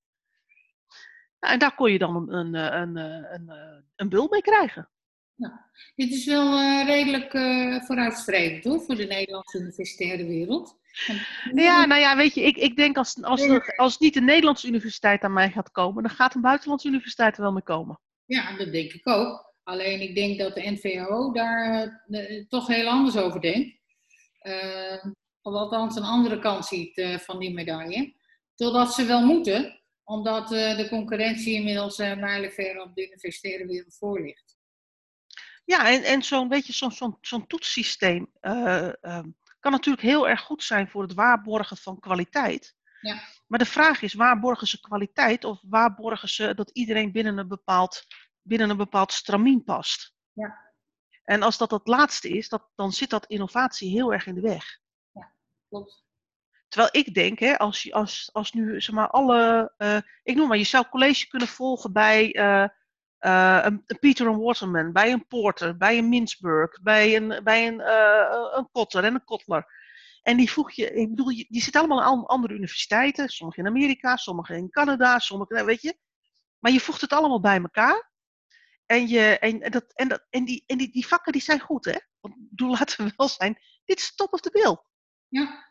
Nou, 1.40 1.52
en 1.52 1.58
daar 1.58 1.74
kon 1.74 1.92
je 1.92 1.98
dan 1.98 2.32
een, 2.32 2.54
een, 2.54 2.96
een, 2.96 2.96
een, 3.34 3.84
een 3.96 4.08
bul 4.08 4.28
mee 4.30 4.42
krijgen. 4.42 4.90
Nou, 5.34 5.54
dit 5.94 6.10
is 6.10 6.26
wel 6.26 6.60
uh, 6.60 6.84
redelijk 6.84 7.34
uh, 7.34 7.82
vooruitstrevend 7.82 8.64
hoor, 8.64 8.80
voor 8.80 8.94
de 8.94 9.04
Nederlandse 9.04 9.58
universitaire 9.58 10.26
wereld. 10.26 10.78
Ja, 11.52 11.84
nou 11.84 12.00
ja, 12.00 12.16
weet 12.16 12.34
je, 12.34 12.42
ik, 12.42 12.56
ik 12.56 12.76
denk 12.76 12.96
als, 12.96 13.22
als, 13.22 13.42
er, 13.42 13.76
als 13.76 13.98
niet 13.98 14.14
de 14.14 14.20
Nederlandse 14.20 14.68
universiteit 14.68 15.22
aan 15.22 15.32
mij 15.32 15.50
gaat 15.50 15.70
komen, 15.70 16.02
dan 16.02 16.12
gaat 16.12 16.34
een 16.34 16.40
buitenlandse 16.40 16.88
universiteit 16.88 17.36
er 17.36 17.42
wel 17.42 17.52
mee 17.52 17.62
komen. 17.62 18.00
Ja, 18.26 18.56
dat 18.56 18.72
denk 18.72 18.92
ik 18.92 19.08
ook. 19.08 19.54
Alleen 19.62 20.00
ik 20.00 20.14
denk 20.14 20.38
dat 20.38 20.54
de 20.54 20.70
NVO 20.70 21.32
daar 21.32 22.04
uh, 22.08 22.46
toch 22.48 22.66
heel 22.66 22.88
anders 22.88 23.16
over 23.16 23.40
denkt 23.40 23.74
of 25.46 25.54
althans 25.54 25.96
een 25.96 26.02
andere 26.02 26.38
kant 26.38 26.66
ziet 26.66 26.96
uh, 26.96 27.18
van 27.18 27.38
die 27.38 27.52
medaille. 27.52 28.14
Totdat 28.54 28.94
ze 28.94 29.04
wel 29.04 29.26
moeten, 29.26 29.80
omdat 30.04 30.52
uh, 30.52 30.76
de 30.76 30.88
concurrentie 30.88 31.54
inmiddels 31.54 31.98
uh, 31.98 32.16
mijlenver 32.16 32.80
op 32.80 32.94
de 32.94 33.06
universitaire 33.06 33.66
wereld 33.66 33.96
voor 33.96 34.20
ligt. 34.20 34.56
Ja, 35.64 35.88
en, 35.90 36.02
en 36.02 36.22
zo'n 36.22 36.48
beetje 36.48 36.72
zo'n 36.72 36.92
zo'n 36.92 37.18
zo'n 37.20 37.46
toetssysteem 37.46 38.30
kan 39.60 39.74
natuurlijk 39.74 40.06
heel 40.06 40.28
erg 40.28 40.40
goed 40.40 40.62
zijn 40.62 40.88
voor 40.88 41.02
het 41.02 41.14
waarborgen 41.14 41.76
van 41.76 41.98
kwaliteit. 41.98 42.74
Ja. 43.00 43.20
Maar 43.46 43.58
de 43.58 43.64
vraag 43.64 44.02
is, 44.02 44.14
waarborgen 44.14 44.66
ze 44.66 44.80
kwaliteit 44.80 45.44
of 45.44 45.58
waarborgen 45.62 46.28
ze 46.28 46.54
dat 46.54 46.70
iedereen 46.70 47.12
binnen 47.12 47.38
een 47.38 47.48
bepaald, 47.48 48.06
binnen 48.42 48.70
een 48.70 48.76
bepaald 48.76 49.12
stramien 49.12 49.64
past? 49.64 50.14
Ja. 50.32 50.64
En 51.24 51.42
als 51.42 51.58
dat 51.58 51.70
het 51.70 51.86
laatste 51.86 52.28
is, 52.28 52.48
dat, 52.48 52.70
dan 52.74 52.92
zit 52.92 53.10
dat 53.10 53.26
innovatie 53.26 53.90
heel 53.90 54.12
erg 54.12 54.26
in 54.26 54.34
de 54.34 54.40
weg. 54.40 54.78
Klopt. 55.68 56.04
Terwijl 56.68 57.04
ik 57.04 57.14
denk, 57.14 57.38
hè, 57.38 57.58
als, 57.58 57.92
als, 57.92 58.30
als 58.32 58.52
nu 58.52 58.80
zeg 58.80 58.94
maar 58.94 59.08
alle. 59.08 59.72
Uh, 59.78 59.98
ik 60.22 60.36
noem 60.36 60.48
maar, 60.48 60.58
je 60.58 60.64
zou 60.64 60.88
college 60.88 61.28
kunnen 61.28 61.48
volgen 61.48 61.92
bij 61.92 62.36
uh, 62.36 62.68
uh, 63.20 63.60
een, 63.62 63.82
een, 63.86 63.98
Peter 63.98 64.26
en 64.26 64.38
Waterman, 64.38 64.92
bij 64.92 65.12
een 65.12 65.26
Porter, 65.26 65.76
bij 65.76 65.98
een 65.98 66.08
Mintzberg, 66.08 66.82
bij 66.82 67.16
een, 67.16 67.40
bij 67.44 67.66
een, 67.66 67.80
een 68.56 68.68
Kotter 68.72 69.04
en 69.04 69.14
een 69.14 69.24
Kotler. 69.24 69.66
En 70.26 70.36
die 70.36 70.50
voeg 70.50 70.72
je, 70.72 70.92
ik 70.92 71.08
bedoel, 71.08 71.26
die 71.26 71.62
zitten 71.62 71.80
allemaal 71.80 72.02
aan 72.02 72.26
andere 72.26 72.54
universiteiten, 72.54 73.28
sommige 73.28 73.60
in 73.60 73.66
Amerika, 73.66 74.16
sommige 74.16 74.56
in 74.56 74.70
Canada, 74.70 75.18
sommige, 75.18 75.54
nou, 75.54 75.66
weet 75.66 75.82
je. 75.82 75.98
Maar 76.58 76.72
je 76.72 76.80
voegt 76.80 77.00
het 77.00 77.12
allemaal 77.12 77.40
bij 77.40 77.60
elkaar. 77.60 78.10
En, 78.86 79.08
je, 79.08 79.38
en, 79.38 79.70
dat, 79.70 79.92
en, 79.92 80.08
dat, 80.08 80.26
en, 80.30 80.44
die, 80.44 80.64
en 80.66 80.78
die, 80.78 80.90
die 80.90 81.06
vakken 81.06 81.32
die 81.32 81.42
zijn 81.42 81.60
goed, 81.60 81.84
hè? 81.84 81.98
Want 82.20 82.34
bedoel, 82.38 82.70
laten 82.78 83.04
we 83.04 83.12
wel 83.16 83.28
zijn, 83.28 83.58
dit 83.84 83.98
is 83.98 84.14
top 84.14 84.32
of 84.32 84.40
the 84.40 84.50
bill. 84.50 84.76
Ja. 85.28 85.64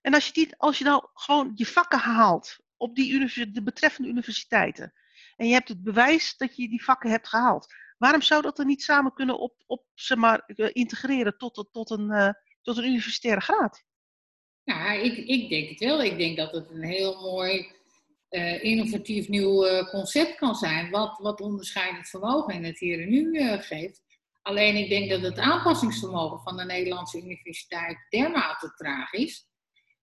En 0.00 0.14
als 0.14 0.26
je, 0.26 0.32
die, 0.32 0.56
als 0.56 0.78
je 0.78 0.84
nou 0.84 1.08
gewoon 1.14 1.52
je 1.54 1.66
vakken 1.66 1.98
haalt 1.98 2.58
op 2.76 2.94
die 2.94 3.50
de 3.52 3.62
betreffende 3.62 4.08
universiteiten. 4.08 4.92
En 5.36 5.46
je 5.46 5.52
hebt 5.52 5.68
het 5.68 5.82
bewijs 5.82 6.36
dat 6.36 6.56
je 6.56 6.68
die 6.68 6.84
vakken 6.84 7.10
hebt 7.10 7.28
gehaald. 7.28 7.74
Waarom 7.98 8.22
zou 8.22 8.42
dat 8.42 8.58
er 8.58 8.64
niet 8.64 8.82
samen 8.82 9.14
kunnen 9.14 9.38
op, 9.38 9.62
op 9.66 9.86
zeg 9.94 10.18
maar, 10.18 10.38
eh, 10.46 10.70
integreren 10.72 11.38
tot, 11.38 11.68
tot, 11.72 11.90
een, 11.90 12.10
uh, 12.10 12.30
tot 12.64 12.76
een 12.76 12.84
universitaire 12.84 13.40
graad? 13.40 13.84
Ja, 14.62 14.92
ik, 14.92 15.16
ik 15.16 15.48
denk 15.48 15.68
het 15.68 15.78
wel. 15.78 16.02
Ik 16.02 16.18
denk 16.18 16.36
dat 16.36 16.52
het 16.52 16.70
een 16.70 16.84
heel 16.84 17.20
mooi 17.20 17.66
uh, 18.30 18.64
innovatief 18.64 19.28
nieuw 19.28 19.84
concept 19.84 20.34
kan 20.34 20.54
zijn, 20.54 20.90
wat, 20.90 21.18
wat 21.18 21.40
onderscheidend 21.40 22.08
vermogen 22.08 22.54
in 22.54 22.64
het 22.64 22.78
hier 22.78 23.02
en 23.02 23.08
nu 23.08 23.38
geeft. 23.58 24.02
Alleen 24.42 24.76
ik 24.76 24.88
denk 24.88 25.10
dat 25.10 25.22
het 25.22 25.38
aanpassingsvermogen 25.38 26.40
van 26.40 26.56
de 26.56 26.64
Nederlandse 26.64 27.22
universiteit 27.22 28.06
dermate 28.08 28.74
traag 28.74 29.12
is, 29.12 29.48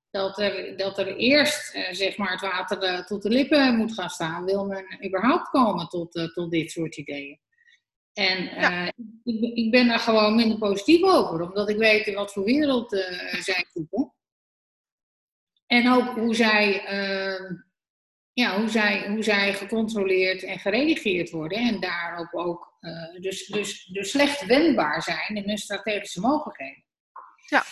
dat 0.09 0.39
er, 0.39 0.77
dat 0.77 0.97
er 0.97 1.15
eerst 1.15 1.77
zeg 1.91 2.17
maar 2.17 2.31
het 2.31 2.41
water 2.41 3.05
tot 3.05 3.21
de 3.21 3.29
lippen 3.29 3.75
moet 3.75 3.93
gaan 3.93 4.09
staan, 4.09 4.45
wil 4.45 4.65
men 4.65 5.05
überhaupt 5.05 5.49
komen 5.49 5.87
tot, 5.87 6.31
tot 6.33 6.51
dit 6.51 6.71
soort 6.71 6.97
ideeën. 6.97 7.39
En 8.13 8.43
ik, 9.23 9.55
ik, 9.55 9.71
ben 9.71 9.87
daar 9.87 9.99
gewoon 9.99 10.35
minder 10.35 10.57
positief 10.57 11.03
over, 11.03 11.41
omdat 11.41 11.69
ik 11.69 11.77
weet 11.77 12.07
in 12.07 12.13
wat 12.13 12.33
voor 12.33 12.43
wereld 12.43 12.89
zij 13.39 13.65
zitten. 13.73 14.13
En 15.67 15.91
ook 15.91 16.15
hoe 16.17 16.35
zij, 16.35 16.85
ehm, 16.85 17.53
ja, 18.33 18.59
hoe, 18.59 18.69
zij, 18.69 19.07
hoe 19.07 19.23
zij 19.23 19.53
gecontroleerd 19.53 20.43
en 20.43 20.59
geredigeerd 20.59 21.29
worden 21.29 21.57
en 21.57 21.79
daarop 21.79 22.33
ook 22.33 22.71
dus, 23.19 23.47
dus, 23.47 23.85
dus 23.85 24.09
slecht 24.09 24.45
wendbaar 24.45 25.01
zijn 25.03 25.35
in 25.35 25.47
hun 25.47 25.57
strategische 25.57 26.19
mogelijkheden. 26.19 26.83
Ja. 27.49 27.63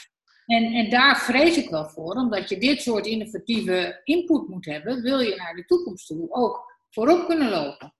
En, 0.46 0.74
en 0.74 0.90
daar 0.90 1.18
vrees 1.18 1.58
ik 1.58 1.70
wel 1.70 1.90
voor, 1.90 2.16
omdat 2.16 2.50
je 2.50 2.58
dit 2.58 2.82
soort 2.82 3.06
innovatieve 3.06 4.02
input 4.04 4.48
moet 4.48 4.66
hebben, 4.66 5.02
wil 5.02 5.20
je 5.20 5.36
naar 5.36 5.56
de 5.56 5.66
toekomst 5.66 6.08
toe 6.08 6.28
ook 6.32 6.78
voorop 6.90 7.28
kunnen 7.28 7.50
lopen. 7.50 7.94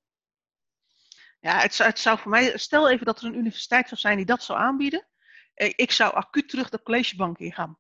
Ja, 1.40 1.60
het, 1.60 1.78
het 1.78 2.00
zou 2.00 2.20
voor 2.20 2.32
mij, 2.32 2.58
stel 2.58 2.90
even 2.90 3.06
dat 3.06 3.22
er 3.22 3.26
een 3.26 3.38
universiteit 3.38 3.88
zou 3.88 4.00
zijn 4.00 4.18
die 4.18 4.26
dat 4.26 4.44
zou 4.44 4.60
aanbieden. 4.60 5.08
Eh, 5.54 5.74
ik 5.76 5.92
zou 5.92 6.14
acuut 6.14 6.50
terug 6.50 6.70
de 6.70 6.82
collegebank 6.82 7.38
ingaan. 7.38 7.78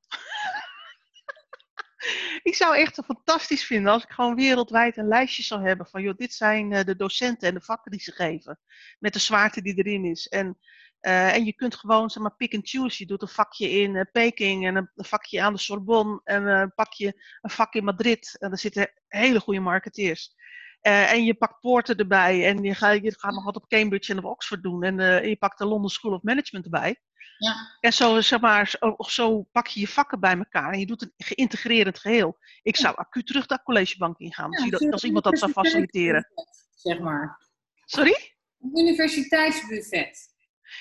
ik 2.49 2.55
zou 2.55 2.77
echt 2.77 3.01
fantastisch 3.05 3.63
vinden 3.65 3.91
als 3.91 4.03
ik 4.03 4.09
gewoon 4.09 4.35
wereldwijd 4.35 4.97
een 4.97 5.07
lijstje 5.07 5.43
zou 5.43 5.67
hebben 5.67 5.87
van, 5.87 6.01
joh, 6.01 6.17
dit 6.17 6.33
zijn 6.33 6.73
eh, 6.73 6.85
de 6.85 6.95
docenten 6.95 7.47
en 7.47 7.53
de 7.53 7.61
vakken 7.61 7.91
die 7.91 8.01
ze 8.01 8.11
geven. 8.11 8.59
Met 8.99 9.13
de 9.13 9.19
zwaarte 9.19 9.61
die 9.61 9.75
erin 9.75 10.05
is. 10.05 10.27
En 10.27 10.57
uh, 11.01 11.33
en 11.33 11.45
je 11.45 11.53
kunt 11.53 11.75
gewoon 11.75 12.09
zeg 12.09 12.23
maar 12.23 12.35
pick 12.35 12.53
and 12.53 12.69
choose. 12.69 12.95
Je 12.97 13.05
doet 13.05 13.21
een 13.21 13.27
vakje 13.27 13.69
in 13.69 14.09
Peking 14.11 14.65
en 14.65 14.75
een, 14.75 14.89
vakje 14.95 15.41
aan 15.41 15.53
de 15.53 15.59
Sorbonne 15.59 16.21
en 16.23 16.43
uh, 16.43 16.59
een, 16.59 16.73
pakje, 16.73 17.23
een 17.41 17.49
vak 17.49 17.73
in 17.73 17.83
Madrid. 17.83 18.35
En 18.39 18.49
daar 18.49 18.59
zitten 18.59 18.91
hele 19.07 19.39
goede 19.39 19.59
marketeers. 19.59 20.35
En 20.81 21.23
je 21.23 21.33
pakt 21.33 21.59
poorten 21.59 21.95
erbij 21.95 22.47
en 22.47 22.63
je 22.63 22.75
gaat, 22.75 23.03
je 23.03 23.19
gaat 23.19 23.33
nog 23.33 23.43
wat 23.43 23.55
op 23.55 23.67
Cambridge 23.67 24.11
en 24.11 24.17
op 24.17 24.31
Oxford 24.31 24.63
doen. 24.63 24.83
En 24.83 25.27
je 25.29 25.35
pakt 25.35 25.57
de 25.57 25.65
London 25.65 25.89
School 25.89 26.13
of 26.13 26.21
Management 26.21 26.65
erbij. 26.65 26.99
Ja. 27.39 27.77
En 27.79 27.93
zo, 27.93 28.21
zeg 28.21 28.39
maar, 28.39 28.67
zo, 28.67 28.95
zo, 28.97 29.41
pak 29.51 29.67
je 29.67 29.79
je 29.79 29.87
vakken 29.87 30.19
bij 30.19 30.37
elkaar 30.37 30.71
en 30.71 30.79
je 30.79 30.85
doet 30.85 31.01
een 31.01 31.13
geïntegreerd 31.17 31.99
geheel. 31.99 32.37
Ik 32.61 32.75
zou 32.75 32.95
acuut 32.95 33.27
terug 33.27 33.45
de 33.45 33.63
collegebank 33.63 34.17
ingaan, 34.17 34.51
ja, 34.51 34.69
als, 34.69 34.91
als 34.91 35.03
iemand 35.03 35.23
dat 35.23 35.39
zou 35.39 35.51
faciliteren. 35.51 36.27
Zeg 36.75 36.99
maar. 36.99 37.37
Sorry? 37.85 38.35
Een 38.59 38.79
universiteitsbuffet. 38.79 40.33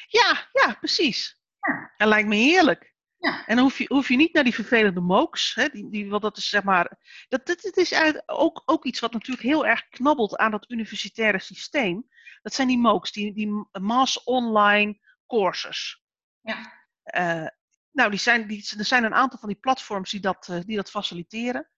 Ja, 0.08 0.48
ja, 0.52 0.74
precies. 0.74 1.40
Ja. 1.60 1.92
Dat 1.96 2.08
lijkt 2.08 2.28
me 2.28 2.34
heerlijk. 2.34 2.87
Ja. 3.18 3.46
En 3.46 3.56
dan 3.56 3.64
hoef 3.64 3.78
je, 3.78 3.84
hoef 3.88 4.08
je 4.08 4.16
niet 4.16 4.32
naar 4.32 4.44
die 4.44 4.54
vervelende 4.54 5.00
mooks. 5.00 5.54
Hè, 5.54 5.68
die, 5.68 5.90
die, 5.90 6.08
wat 6.08 6.22
dat 6.22 6.36
is 6.36 6.48
zeg 6.48 6.62
maar. 6.62 6.98
Dat, 7.28 7.46
dat, 7.46 7.60
dat 7.60 7.76
is 7.76 7.92
ook, 8.26 8.62
ook 8.64 8.84
iets 8.84 9.00
wat 9.00 9.12
natuurlijk 9.12 9.46
heel 9.46 9.66
erg 9.66 9.88
knabbelt 9.88 10.36
aan 10.36 10.50
dat 10.50 10.70
universitaire 10.70 11.38
systeem. 11.38 12.08
Dat 12.42 12.54
zijn 12.54 12.68
die 12.68 12.78
mooks, 12.78 13.12
die, 13.12 13.32
die 13.32 13.68
mass 13.80 14.22
online 14.24 15.00
courses. 15.26 16.02
Ja. 16.40 16.86
Uh, 17.16 17.48
nou, 17.92 18.10
die 18.10 18.18
zijn, 18.18 18.46
die, 18.46 18.78
er 18.78 18.84
zijn 18.84 19.04
een 19.04 19.14
aantal 19.14 19.38
van 19.38 19.48
die 19.48 19.58
platforms 19.58 20.10
die 20.10 20.20
dat, 20.20 20.48
uh, 20.50 20.60
die 20.64 20.76
dat 20.76 20.90
faciliteren. 20.90 21.70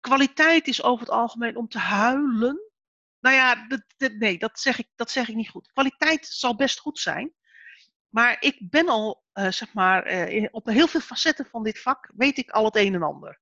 Kwaliteit 0.00 0.66
is 0.66 0.82
over 0.82 1.00
het 1.00 1.14
algemeen 1.14 1.56
om 1.56 1.68
te 1.68 1.78
huilen. 1.78 2.70
Nou 3.20 3.36
ja, 3.36 3.66
dat, 3.66 3.84
dat, 3.96 4.12
nee, 4.12 4.38
dat 4.38 4.60
zeg, 4.60 4.78
ik, 4.78 4.88
dat 4.94 5.10
zeg 5.10 5.28
ik 5.28 5.34
niet 5.34 5.50
goed. 5.50 5.72
Kwaliteit 5.72 6.26
zal 6.26 6.56
best 6.56 6.78
goed 6.78 6.98
zijn. 6.98 7.34
Maar 8.10 8.36
ik 8.40 8.70
ben 8.70 8.88
al, 8.88 9.24
uh, 9.34 9.50
zeg 9.50 9.74
maar, 9.74 10.30
uh, 10.32 10.48
op 10.50 10.66
heel 10.66 10.86
veel 10.86 11.00
facetten 11.00 11.46
van 11.46 11.62
dit 11.62 11.80
vak 11.80 12.12
weet 12.14 12.38
ik 12.38 12.50
al 12.50 12.64
het 12.64 12.76
een 12.76 12.94
en 12.94 13.02
ander. 13.02 13.40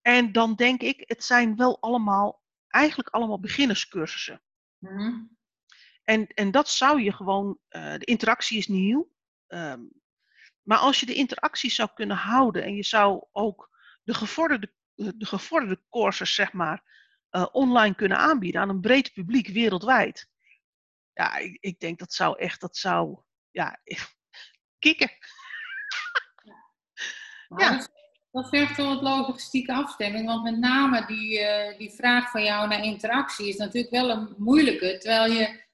En 0.00 0.32
dan 0.32 0.54
denk 0.54 0.82
ik, 0.82 1.02
het 1.06 1.24
zijn 1.24 1.56
wel 1.56 1.80
allemaal, 1.80 2.42
eigenlijk 2.68 3.08
allemaal 3.08 3.40
beginnerscursussen. 3.40 4.42
Mm-hmm. 4.78 5.36
En, 6.04 6.26
en 6.26 6.50
dat 6.50 6.68
zou 6.68 7.02
je 7.02 7.12
gewoon, 7.12 7.58
uh, 7.70 7.94
de 7.94 8.04
interactie 8.04 8.58
is 8.58 8.68
nieuw. 8.68 9.10
Um, 9.46 9.90
maar 10.62 10.78
als 10.78 11.00
je 11.00 11.06
de 11.06 11.14
interactie 11.14 11.70
zou 11.70 11.88
kunnen 11.94 12.16
houden 12.16 12.62
en 12.62 12.74
je 12.74 12.82
zou 12.82 13.26
ook 13.32 13.70
de 14.02 14.14
gevorderde, 14.14 14.72
de 14.94 15.26
gevorderde 15.26 15.82
courses, 15.90 16.34
zeg 16.34 16.52
maar, 16.52 16.82
online 17.52 17.94
kunnen 17.94 18.18
aanbieden 18.18 18.60
aan 18.60 18.68
een 18.68 18.80
breed 18.80 19.12
publiek 19.12 19.48
wereldwijd. 19.48 20.28
Ja, 21.12 21.36
ik, 21.36 21.58
ik 21.60 21.80
denk 21.80 21.98
dat 21.98 22.12
zou 22.12 22.38
echt, 22.38 22.60
dat 22.60 22.76
zou 22.76 23.22
ja, 23.50 23.80
kikken. 24.84 25.10
Ja. 27.48 27.58
ja. 27.58 27.86
Dat 28.30 28.48
vergt 28.48 28.76
wel 28.76 28.94
wat 28.94 29.02
logistieke 29.02 29.72
afstemming, 29.72 30.26
want 30.26 30.42
met 30.42 30.58
name 30.58 31.06
die, 31.06 31.40
uh, 31.40 31.78
die 31.78 31.90
vraag 31.90 32.30
van 32.30 32.42
jou 32.42 32.68
naar 32.68 32.84
interactie 32.84 33.48
is 33.48 33.56
natuurlijk 33.56 33.92
wel 33.92 34.10
een 34.10 34.34
moeilijke. 34.36 34.98
Terwijl 34.98 35.32
je 35.32 35.64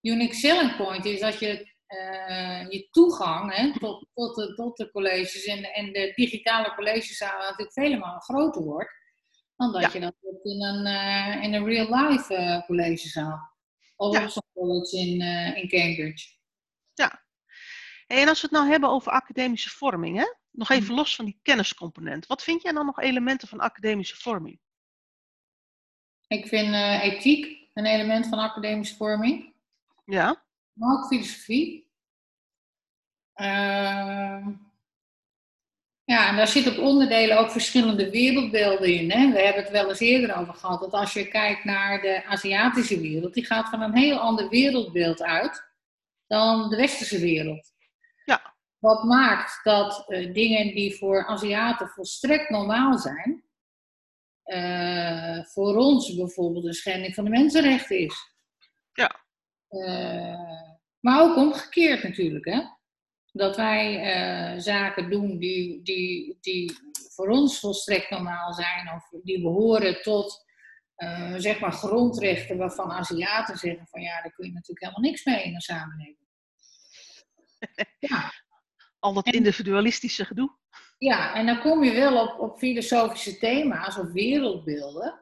unique 0.00 0.34
selling 0.34 0.76
point 0.76 1.04
is 1.04 1.20
dat 1.20 1.38
je 1.38 1.70
uh, 1.88 2.70
je 2.70 2.88
toegang 2.90 3.56
hè, 3.56 3.78
tot, 3.78 4.06
tot, 4.14 4.34
de, 4.34 4.54
tot 4.54 4.76
de 4.76 4.90
colleges 4.90 5.44
en, 5.44 5.64
en 5.64 5.92
de 5.92 6.12
digitale 6.14 6.74
collegezaal 6.74 7.38
natuurlijk 7.38 7.72
vele 7.72 7.98
malen 7.98 8.22
groter 8.22 8.62
wordt. 8.62 8.90
Dan 9.56 9.72
dat 9.72 9.82
ja. 9.82 9.90
je 9.92 10.00
dat 10.00 10.14
doet 10.20 10.44
in 10.44 10.62
een, 10.62 10.86
uh, 10.86 11.42
in 11.42 11.54
een 11.54 11.64
real-life 11.64 12.62
collegezaal. 12.66 13.50
Of 13.96 14.18
ja. 14.18 14.28
zo'n 14.28 14.42
college 14.52 14.96
in, 14.96 15.20
in 15.56 15.68
Cambridge. 15.68 16.40
En 18.12 18.28
als 18.28 18.40
we 18.40 18.46
het 18.46 18.56
nou 18.56 18.70
hebben 18.70 18.90
over 18.90 19.12
academische 19.12 19.70
vorming, 19.70 20.18
hè? 20.18 20.32
nog 20.50 20.70
even 20.70 20.90
mm. 20.90 20.96
los 20.96 21.16
van 21.16 21.24
die 21.24 21.38
kenniscomponent. 21.42 22.26
Wat 22.26 22.42
vind 22.42 22.62
jij 22.62 22.72
dan 22.72 22.86
nog 22.86 23.00
elementen 23.00 23.48
van 23.48 23.60
academische 23.60 24.16
vorming? 24.16 24.58
Ik 26.26 26.46
vind 26.46 26.68
uh, 26.68 27.04
ethiek 27.04 27.68
een 27.74 27.86
element 27.86 28.26
van 28.26 28.38
academische 28.38 28.96
vorming. 28.96 29.54
Ja. 30.04 30.44
Maar 30.72 30.96
ook 30.96 31.06
filosofie. 31.06 31.90
Uh, 33.34 34.46
ja, 36.04 36.28
en 36.28 36.36
daar 36.36 36.48
zitten 36.48 36.72
op 36.72 36.84
onderdelen 36.84 37.38
ook 37.38 37.50
verschillende 37.50 38.10
wereldbeelden 38.10 38.94
in. 38.94 39.10
Hè? 39.10 39.32
We 39.32 39.40
hebben 39.40 39.62
het 39.62 39.72
wel 39.72 39.88
eens 39.88 40.00
eerder 40.00 40.36
over 40.36 40.54
gehad. 40.54 40.80
Dat 40.80 40.92
als 40.92 41.12
je 41.12 41.28
kijkt 41.28 41.64
naar 41.64 42.00
de 42.00 42.24
Aziatische 42.24 43.00
wereld, 43.00 43.34
die 43.34 43.46
gaat 43.46 43.68
van 43.68 43.82
een 43.82 43.96
heel 43.96 44.18
ander 44.18 44.48
wereldbeeld 44.48 45.22
uit 45.22 45.70
dan 46.26 46.68
de 46.70 46.76
westerse 46.76 47.18
wereld. 47.18 47.72
Wat 48.82 49.04
maakt 49.04 49.60
dat 49.62 50.04
uh, 50.08 50.34
dingen 50.34 50.74
die 50.74 50.96
voor 50.96 51.26
Aziaten 51.26 51.88
volstrekt 51.88 52.50
normaal 52.50 52.98
zijn, 52.98 53.44
uh, 54.44 55.44
voor 55.44 55.76
ons 55.76 56.14
bijvoorbeeld 56.14 56.64
een 56.64 56.72
schending 56.72 57.14
van 57.14 57.24
de 57.24 57.30
mensenrechten 57.30 57.98
is. 57.98 58.34
Ja. 58.92 59.24
Uh, 59.68 60.60
maar 61.00 61.22
ook 61.22 61.36
omgekeerd 61.36 62.02
natuurlijk, 62.02 62.44
hè. 62.44 62.60
Dat 63.32 63.56
wij 63.56 64.60
zaken 64.60 65.10
doen 65.10 65.38
die, 65.38 65.82
die, 65.82 66.38
die 66.40 66.72
voor 67.14 67.28
ons 67.28 67.60
volstrekt 67.60 68.10
normaal 68.10 68.52
zijn, 68.52 68.92
of 68.94 69.22
die 69.22 69.42
behoren 69.42 70.02
tot 70.02 70.44
zeg 71.36 71.60
maar 71.60 71.72
grondrechten 71.72 72.56
waarvan 72.56 72.90
Aziaten 72.90 73.56
zeggen 73.56 73.86
van 73.86 74.00
ja, 74.00 74.22
daar 74.22 74.32
kun 74.32 74.46
je 74.46 74.52
natuurlijk 74.52 74.80
helemaal 74.80 75.10
niks 75.10 75.24
mee 75.24 75.44
in 75.44 75.54
een 75.54 75.60
samenleving. 75.60 76.28
Ja. 77.98 78.41
Al 79.02 79.12
dat 79.12 79.26
individualistische 79.26 80.24
gedoe. 80.24 80.50
Ja, 80.98 81.34
en 81.34 81.46
dan 81.46 81.60
kom 81.60 81.84
je 81.84 81.92
wel 81.92 82.28
op, 82.28 82.38
op 82.38 82.58
filosofische 82.58 83.38
thema's 83.38 83.98
of 83.98 84.12
wereldbeelden. 84.12 85.20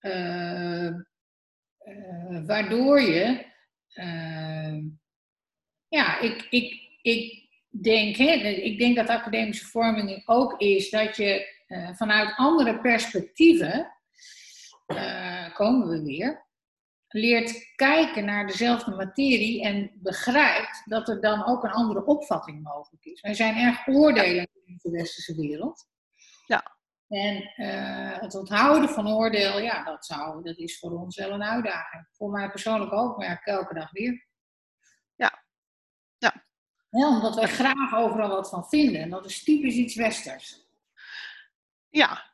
Uh, 0.00 0.86
uh, 0.86 2.46
waardoor 2.46 3.00
je, 3.00 3.46
uh, 3.94 4.84
ja, 5.88 6.18
ik, 6.18 6.46
ik, 6.50 6.80
ik, 7.02 7.48
denk, 7.70 8.16
hè, 8.16 8.32
ik 8.48 8.78
denk 8.78 8.96
dat 8.96 9.08
academische 9.08 9.66
vorming 9.66 10.22
ook 10.26 10.60
is 10.60 10.90
dat 10.90 11.16
je 11.16 11.60
vanuit 11.94 12.36
andere 12.36 12.80
perspectieven, 12.80 13.92
komen 15.54 15.88
we 15.88 16.02
weer, 16.02 16.46
leert 17.12 17.72
kijken 17.74 18.24
naar 18.24 18.46
dezelfde 18.46 18.90
materie 18.90 19.62
en 19.62 19.90
begrijpt 19.94 20.82
dat 20.84 21.08
er 21.08 21.20
dan 21.20 21.46
ook 21.46 21.64
een 21.64 21.70
andere 21.70 22.04
opvatting 22.04 22.62
mogelijk 22.62 23.04
is. 23.04 23.20
Wij 23.20 23.34
zijn 23.34 23.56
erg 23.56 23.86
oordelend 23.88 24.48
in 24.64 24.78
de 24.82 24.90
westerse 24.90 25.36
wereld. 25.36 25.88
Ja. 26.46 26.76
En 27.08 27.52
uh, 27.56 28.20
het 28.20 28.34
onthouden 28.34 28.88
van 28.88 29.08
oordeel, 29.08 29.60
ja, 29.60 29.84
dat, 29.84 30.06
zou, 30.06 30.42
dat 30.42 30.58
is 30.58 30.78
voor 30.78 30.90
ons 30.90 31.16
wel 31.16 31.30
een 31.30 31.42
uitdaging. 31.42 32.06
Voor 32.10 32.30
mij 32.30 32.50
persoonlijk 32.50 32.92
ook, 32.92 33.16
maar 33.16 33.26
ja, 33.26 33.40
elke 33.42 33.74
dag 33.74 33.90
weer. 33.90 34.26
Ja. 35.14 35.44
Ja. 36.18 36.44
ja 36.90 37.08
omdat 37.08 37.34
wij 37.34 37.48
graag 37.48 37.94
overal 37.94 38.28
wat 38.28 38.48
van 38.48 38.68
vinden. 38.68 39.00
En 39.00 39.10
dat 39.10 39.24
is 39.24 39.44
typisch 39.44 39.74
iets 39.74 39.94
westers. 39.94 40.66
Ja. 41.88 42.31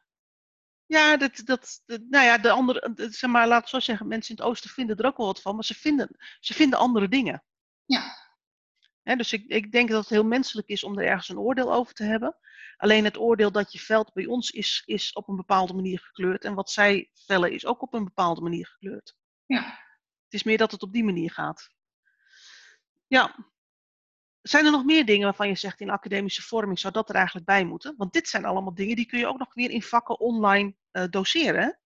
Ja, 0.89 1.17
dat, 1.17 1.41
dat, 1.45 1.83
nou 1.87 2.25
ja, 2.25 2.39
de 2.39 2.51
andere, 2.51 2.95
zeg 3.11 3.31
maar, 3.31 3.49
laat 3.49 3.63
ik 3.63 3.69
zo 3.69 3.81
zeggen, 3.81 4.09
mensen 4.09 4.37
in 4.37 4.41
het 4.41 4.51
oosten 4.51 4.71
vinden 4.71 4.97
er 4.97 5.07
ook 5.07 5.17
wel 5.17 5.27
wat 5.27 5.43
van, 5.43 5.55
maar 5.55 5.65
ze 5.65 5.75
vinden, 5.75 6.17
ze 6.41 6.55
vinden 6.55 6.79
andere 6.79 7.09
dingen. 7.09 7.45
Ja. 7.85 9.17
dus 9.17 9.33
ik, 9.33 9.45
ik 9.47 9.73
denk 9.73 9.89
dat 9.89 10.01
het 10.01 10.09
heel 10.09 10.25
menselijk 10.25 10.69
is 10.69 10.85
om 10.85 10.99
er 10.99 11.07
ergens 11.07 11.29
een 11.29 11.39
oordeel 11.39 11.75
over 11.75 11.95
te 11.95 12.05
hebben. 12.05 12.37
Alleen 12.77 13.05
het 13.05 13.19
oordeel 13.19 13.53
dat 13.53 13.73
je 13.73 13.79
velt 13.79 14.13
bij 14.13 14.27
ons 14.27 14.51
is, 14.51 14.83
is 14.87 15.13
op 15.13 15.29
een 15.29 15.37
bepaalde 15.37 15.75
manier 15.75 16.01
gekleurd. 16.01 16.45
En 16.45 16.55
wat 16.55 16.71
zij 16.71 17.11
vellen 17.15 17.53
is 17.53 17.67
ook 17.67 17.83
op 17.83 17.95
een 17.95 18.05
bepaalde 18.05 18.41
manier 18.41 18.67
gekleurd. 18.67 19.17
Ja. 19.47 19.63
Het 20.25 20.35
is 20.35 20.43
meer 20.43 20.59
dat 20.59 20.71
het 20.71 20.83
op 20.83 20.93
die 20.93 21.05
manier 21.05 21.31
gaat. 21.31 21.71
Ja. 23.07 23.35
Zijn 24.49 24.65
er 24.65 24.71
nog 24.71 24.85
meer 24.85 25.05
dingen 25.05 25.25
waarvan 25.25 25.49
je 25.49 25.55
zegt 25.55 25.81
in 25.81 25.91
academische 25.91 26.43
vorming 26.43 26.79
zou 26.79 26.93
dat 26.93 27.09
er 27.09 27.15
eigenlijk 27.15 27.47
bij 27.47 27.65
moeten? 27.65 27.95
Want 27.97 28.13
dit 28.13 28.29
zijn 28.29 28.45
allemaal 28.45 28.75
dingen 28.75 28.97
die 28.97 29.07
kun 29.07 29.19
je 29.19 29.27
ook 29.27 29.39
nog 29.39 29.55
weer 29.55 29.71
in 29.71 29.83
vakken 29.83 30.21
online 30.21 30.75
uh, 30.93 31.05
doseren. 31.11 31.79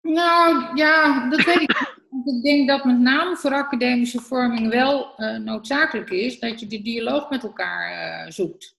Nou 0.00 0.76
ja, 0.76 1.28
dat 1.28 1.44
weet 1.44 1.60
ik 1.60 2.00
ik 2.24 2.42
denk 2.42 2.68
dat 2.68 2.84
met 2.84 2.98
name 2.98 3.36
voor 3.36 3.52
academische 3.52 4.20
vorming 4.20 4.68
wel 4.68 5.14
uh, 5.16 5.36
noodzakelijk 5.36 6.10
is 6.10 6.38
dat 6.38 6.60
je 6.60 6.66
die 6.66 6.82
dialoog 6.82 7.30
met 7.30 7.42
elkaar 7.42 8.24
uh, 8.26 8.30
zoekt. 8.30 8.76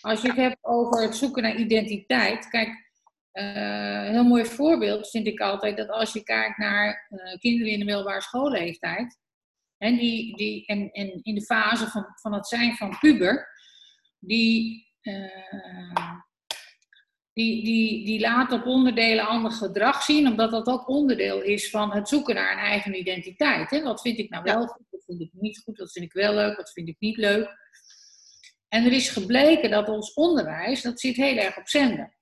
Als 0.00 0.22
je 0.22 0.28
het 0.28 0.36
hebt 0.36 0.58
over 0.60 1.02
het 1.02 1.16
zoeken 1.16 1.42
naar 1.42 1.56
identiteit, 1.56 2.48
kijk, 2.48 2.90
een 3.32 4.12
heel 4.12 4.24
mooi 4.24 4.44
voorbeeld 4.44 5.10
vind 5.10 5.26
ik 5.26 5.40
altijd 5.40 5.76
dat 5.76 5.88
als 5.88 6.12
je 6.12 6.22
kijkt 6.22 6.58
naar 6.58 7.08
kinderen 7.38 7.72
in 7.72 7.78
de 7.78 7.84
middelbare 7.84 8.20
schoolleeftijd, 8.20 9.18
en, 9.82 9.96
die, 9.96 10.36
die, 10.36 10.66
en, 10.66 10.90
en 10.90 11.20
in 11.22 11.34
de 11.34 11.44
fase 11.44 11.86
van, 11.86 12.06
van 12.14 12.32
het 12.32 12.46
zijn 12.46 12.76
van 12.76 12.98
puber, 12.98 13.48
die 14.18 14.90
die, 17.32 17.64
die, 17.64 18.04
die 18.04 18.20
laat 18.20 18.52
op 18.52 18.66
onderdelen 18.66 19.26
ander 19.26 19.50
gedrag 19.50 20.02
zien, 20.02 20.26
omdat 20.26 20.50
dat 20.50 20.66
ook 20.66 20.88
onderdeel 20.88 21.42
is 21.42 21.70
van 21.70 21.92
het 21.92 22.08
zoeken 22.08 22.34
naar 22.34 22.52
een 22.52 22.58
eigen 22.58 22.98
identiteit. 22.98 23.70
Hè? 23.70 23.82
Wat 23.82 24.00
vind 24.00 24.18
ik 24.18 24.30
nou 24.30 24.42
wel 24.42 24.66
goed, 24.66 24.86
wat 24.90 25.04
vind 25.04 25.20
ik 25.20 25.30
niet 25.32 25.58
goed, 25.64 25.78
wat 25.78 25.92
vind 25.92 26.04
ik 26.04 26.12
wel 26.12 26.34
leuk, 26.34 26.56
wat 26.56 26.72
vind 26.72 26.88
ik 26.88 26.96
niet 26.98 27.16
leuk. 27.16 27.60
En 28.68 28.84
er 28.84 28.92
is 28.92 29.08
gebleken 29.08 29.70
dat 29.70 29.88
ons 29.88 30.12
onderwijs, 30.12 30.82
dat 30.82 31.00
zit 31.00 31.16
heel 31.16 31.36
erg 31.36 31.58
op 31.58 31.68
zenden. 31.68 32.14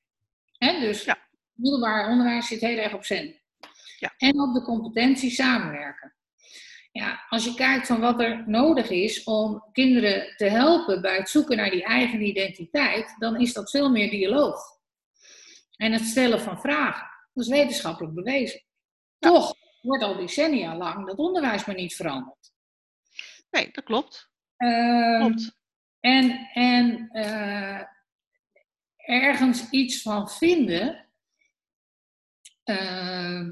Hè? 0.58 0.80
Dus 0.80 1.04
ja. 1.04 1.28
middelbaar 1.52 2.10
onderwijs 2.10 2.46
zit 2.46 2.60
heel 2.60 2.78
erg 2.78 2.94
op 2.94 3.04
zenden. 3.04 3.40
Ja. 3.98 4.14
En 4.16 4.40
op 4.40 4.54
de 4.54 4.62
competentie 4.62 5.30
samenwerken. 5.30 6.14
Ja, 6.92 7.26
als 7.28 7.44
je 7.44 7.54
kijkt 7.54 7.86
van 7.86 8.00
wat 8.00 8.20
er 8.20 8.48
nodig 8.48 8.90
is 8.90 9.24
om 9.24 9.64
kinderen 9.72 10.36
te 10.36 10.44
helpen 10.44 11.00
bij 11.00 11.16
het 11.16 11.28
zoeken 11.28 11.56
naar 11.56 11.70
die 11.70 11.84
eigen 11.84 12.22
identiteit, 12.22 13.14
dan 13.18 13.40
is 13.40 13.52
dat 13.52 13.70
veel 13.70 13.90
meer 13.90 14.10
dialoog. 14.10 14.60
En 15.76 15.92
het 15.92 16.04
stellen 16.04 16.40
van 16.40 16.60
vragen. 16.60 17.08
Dat 17.32 17.44
is 17.44 17.50
wetenschappelijk 17.50 18.14
bewezen. 18.14 18.62
Toch 19.18 19.54
wordt 19.82 20.02
al 20.02 20.16
decennia 20.16 20.76
lang 20.76 21.06
dat 21.06 21.16
onderwijs 21.16 21.64
maar 21.64 21.74
niet 21.74 21.94
veranderd. 21.94 22.52
Nee, 23.50 23.68
dat 23.72 23.84
klopt. 23.84 24.30
Uh, 24.58 25.18
klopt. 25.18 25.58
En, 26.00 26.48
en 26.54 27.08
uh, 27.12 27.82
ergens 28.96 29.70
iets 29.70 30.02
van 30.02 30.30
vinden, 30.30 31.08
uh, 32.64 33.48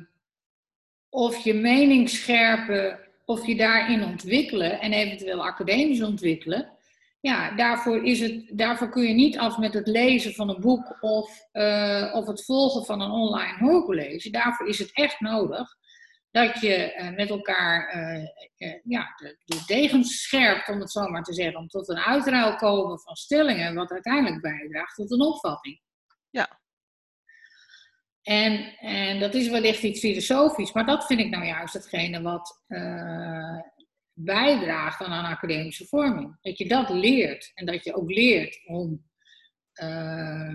of 1.09 1.39
je 1.45 1.55
mening 1.55 2.09
scherpen, 2.09 3.08
of 3.29 3.47
je 3.47 3.57
daarin 3.57 4.05
ontwikkelen 4.05 4.81
en 4.81 4.93
eventueel 4.93 5.45
academisch 5.45 6.03
ontwikkelen, 6.03 6.71
ja, 7.21 7.55
daarvoor, 7.55 8.05
is 8.05 8.21
het, 8.21 8.51
daarvoor 8.53 8.89
kun 8.89 9.03
je 9.03 9.15
niet 9.15 9.39
af 9.39 9.59
met 9.59 9.75
het 9.75 9.87
lezen 9.87 10.35
van 10.35 10.49
een 10.49 10.61
boek 10.61 10.97
of, 11.01 11.49
uh, 11.53 12.11
of 12.15 12.27
het 12.27 12.45
volgen 12.45 12.85
van 12.85 13.01
een 13.01 13.11
online 13.11 13.59
hoorcollege. 13.59 14.31
Daarvoor 14.31 14.69
is 14.69 14.79
het 14.79 14.91
echt 14.93 15.21
nodig 15.21 15.77
dat 16.31 16.61
je 16.61 16.95
uh, 16.97 17.17
met 17.17 17.31
elkaar 17.31 17.95
uh, 17.97 18.81
ja, 18.85 19.15
de, 19.17 19.37
de 19.45 19.63
degens 19.67 20.23
scherpt, 20.23 20.69
om 20.69 20.81
het 20.81 20.91
zo 20.91 21.09
maar 21.09 21.23
te 21.23 21.35
zeggen, 21.35 21.61
om 21.61 21.69
tot 21.69 21.89
een 21.89 21.99
uitruil 21.99 22.57
komen 22.57 23.01
van 23.01 23.17
stellingen, 23.17 23.75
wat 23.75 23.91
uiteindelijk 23.91 24.43
bijdraagt 24.43 24.95
tot 24.95 25.11
een 25.11 25.23
opvatting. 25.23 25.81
Ja. 26.31 26.61
En, 28.29 28.77
en 28.79 29.21
dat 29.21 29.35
is 29.35 29.49
wellicht 29.49 29.83
iets 29.83 30.01
filosofisch, 30.01 30.73
maar 30.73 30.87
dat 30.87 31.07
vind 31.07 31.21
ik 31.21 31.31
nou 31.31 31.45
juist 31.45 31.75
hetgene 31.75 32.23
wat 32.23 32.63
bijdraagt 34.13 35.03
aan 35.03 35.13
een 35.13 35.31
academische 35.31 35.87
vorming. 35.87 36.39
Dat 36.41 36.59
je 36.59 36.69
dat 36.69 36.91
leert 36.91 37.51
en 37.55 37.67
dat 37.67 37.85
je 37.85 37.95
ook 37.95 38.11
leert 38.11 38.61
om, 38.67 39.05
uh, 39.83 40.55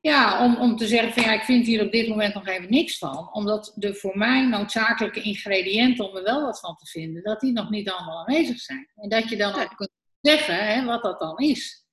ja, 0.00 0.44
om, 0.44 0.56
om 0.56 0.76
te 0.76 0.86
zeggen 0.86 1.12
van 1.12 1.22
ja, 1.22 1.32
ik 1.32 1.42
vind 1.42 1.66
hier 1.66 1.84
op 1.84 1.92
dit 1.92 2.08
moment 2.08 2.34
nog 2.34 2.46
even 2.46 2.70
niks 2.70 2.98
van. 2.98 3.32
Omdat 3.32 3.72
de 3.76 3.94
voor 3.94 4.18
mij 4.18 4.46
noodzakelijke 4.46 5.22
ingrediënten 5.22 6.08
om 6.08 6.16
er 6.16 6.22
wel 6.22 6.42
wat 6.42 6.60
van 6.60 6.76
te 6.76 6.86
vinden, 6.86 7.22
dat 7.22 7.40
die 7.40 7.52
nog 7.52 7.70
niet 7.70 7.90
allemaal 7.90 8.18
aanwezig 8.18 8.60
zijn. 8.60 8.90
En 8.94 9.08
dat 9.08 9.28
je 9.28 9.36
dan 9.36 9.54
ook 9.54 9.76
kunt 9.76 9.90
zeggen 10.20 10.66
hè, 10.66 10.84
wat 10.84 11.02
dat 11.02 11.18
dan 11.18 11.38
is. 11.38 11.86